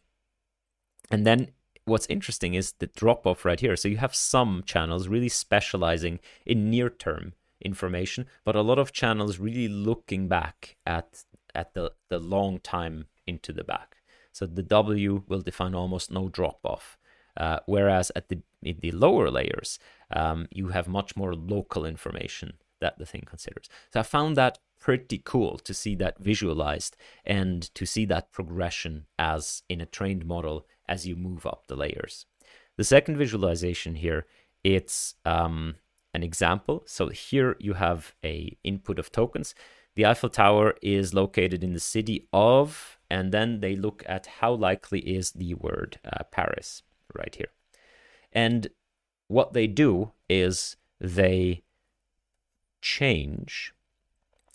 [1.10, 1.50] and then
[1.86, 3.76] what's interesting is the drop off right here.
[3.76, 8.92] So you have some channels really specializing in near term information but a lot of
[8.92, 13.98] channels really looking back at at the the long time into the back.
[14.32, 16.98] So the w will define almost no drop off
[17.38, 19.80] uh, whereas at the in the lower layers,
[20.12, 23.70] um, you have much more local information that the thing considers.
[23.92, 29.06] So I found that pretty cool to see that visualized and to see that progression
[29.18, 32.26] as in a trained model as you move up the layers.
[32.78, 34.26] The second visualization here,
[34.64, 35.76] it's um,
[36.14, 36.84] an example.
[36.88, 39.54] So here you have a input of tokens.
[39.96, 44.54] The Eiffel Tower is located in the city of, and then they look at how
[44.54, 46.82] likely is the word uh, Paris
[47.16, 47.52] right here.
[48.32, 48.68] And
[49.28, 51.64] what they do is they
[52.82, 53.74] change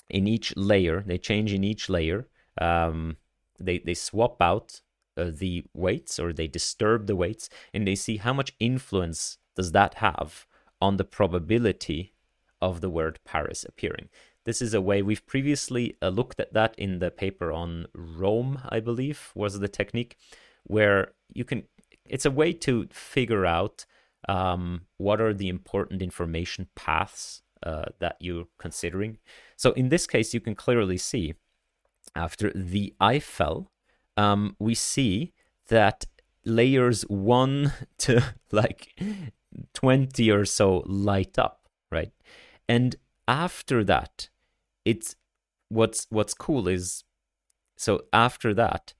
[0.09, 1.03] in each layer.
[1.07, 2.27] They change in each layer.
[2.61, 3.17] Um,
[3.59, 4.81] they they swap out
[5.17, 9.73] uh, the weights or they disturb the weights, and they see how much influence does
[9.73, 10.47] that have
[10.81, 12.13] on the probability
[12.61, 14.09] of the word Paris appearing.
[14.45, 18.61] This is a way we've previously uh, looked at that in the paper on ROME,
[18.69, 20.17] I believe, was the technique,
[20.65, 21.65] where you can.
[22.09, 23.85] It's a way to figure out
[24.29, 29.19] um, what are the important information paths uh, that you're considering.
[29.57, 31.35] So in this case, you can clearly see
[32.15, 33.71] after the Eiffel,
[34.17, 35.33] um, we see
[35.69, 36.07] that
[36.45, 38.99] layers one to like
[39.75, 42.13] 20 or so light up, right?
[42.69, 42.97] And
[43.29, 44.29] after that,
[44.85, 45.17] it's
[45.69, 47.05] what's what's cool is
[47.77, 48.95] so after that,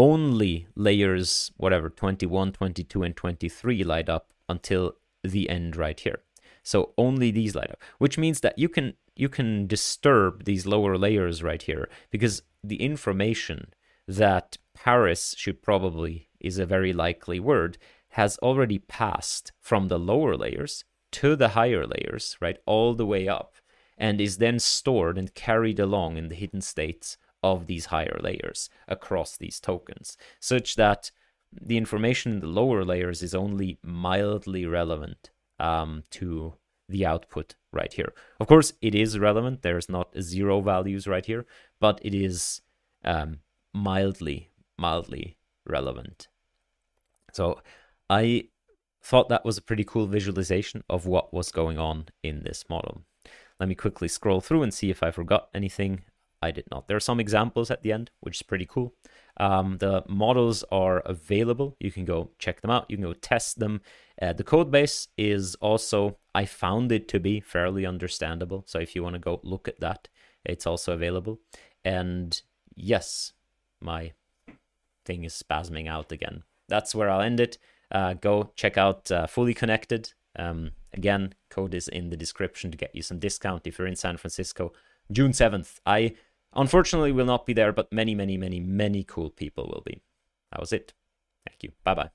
[0.00, 6.20] only layers whatever 21, 22 and 23 light up until the end right here.
[6.62, 10.96] So only these light up, which means that you can you can disturb these lower
[10.96, 13.74] layers right here because the information
[14.08, 17.76] that Paris should probably is a very likely word
[18.10, 23.28] has already passed from the lower layers to the higher layers, right, all the way
[23.28, 23.56] up,
[23.98, 28.70] and is then stored and carried along in the hidden states of these higher layers
[28.88, 31.10] across these tokens, such that
[31.52, 36.54] the information in the lower layers is only mildly relevant um, to
[36.88, 38.12] the output right here.
[38.40, 39.62] Of course, it is relevant.
[39.62, 41.46] There's not zero values right here,
[41.78, 42.62] but it is
[43.04, 43.38] um,
[43.72, 45.36] mildly, mildly
[45.66, 46.28] relevant.
[47.32, 47.62] So
[48.08, 48.48] I
[49.02, 53.02] thought that was a pretty cool visualization of what was going on in this model.
[53.58, 56.02] Let me quickly scroll through and see if I forgot anything.
[56.42, 56.88] I did not.
[56.88, 58.94] There are some examples at the end, which is pretty cool.
[59.36, 61.76] Um, the models are available.
[61.80, 62.86] You can go check them out.
[62.88, 63.80] You can go test them.
[64.20, 68.64] Uh, the code base is also, I found it to be fairly understandable.
[68.66, 70.08] So if you want to go look at that,
[70.44, 71.40] it's also available.
[71.84, 72.40] And
[72.74, 73.32] yes,
[73.80, 74.12] my
[75.04, 76.42] thing is spasming out again.
[76.68, 77.58] That's where I'll end it.
[77.90, 80.12] Uh, go check out uh, Fully Connected.
[80.38, 83.96] Um, again, code is in the description to get you some discount if you're in
[83.96, 84.72] San Francisco.
[85.10, 85.80] June 7th.
[85.84, 86.14] I
[86.54, 90.02] unfortunately we will not be there, but many, many, many, many cool people will be.
[90.50, 90.92] That was it.
[91.46, 91.72] Thank you.
[91.84, 92.10] Bye bye.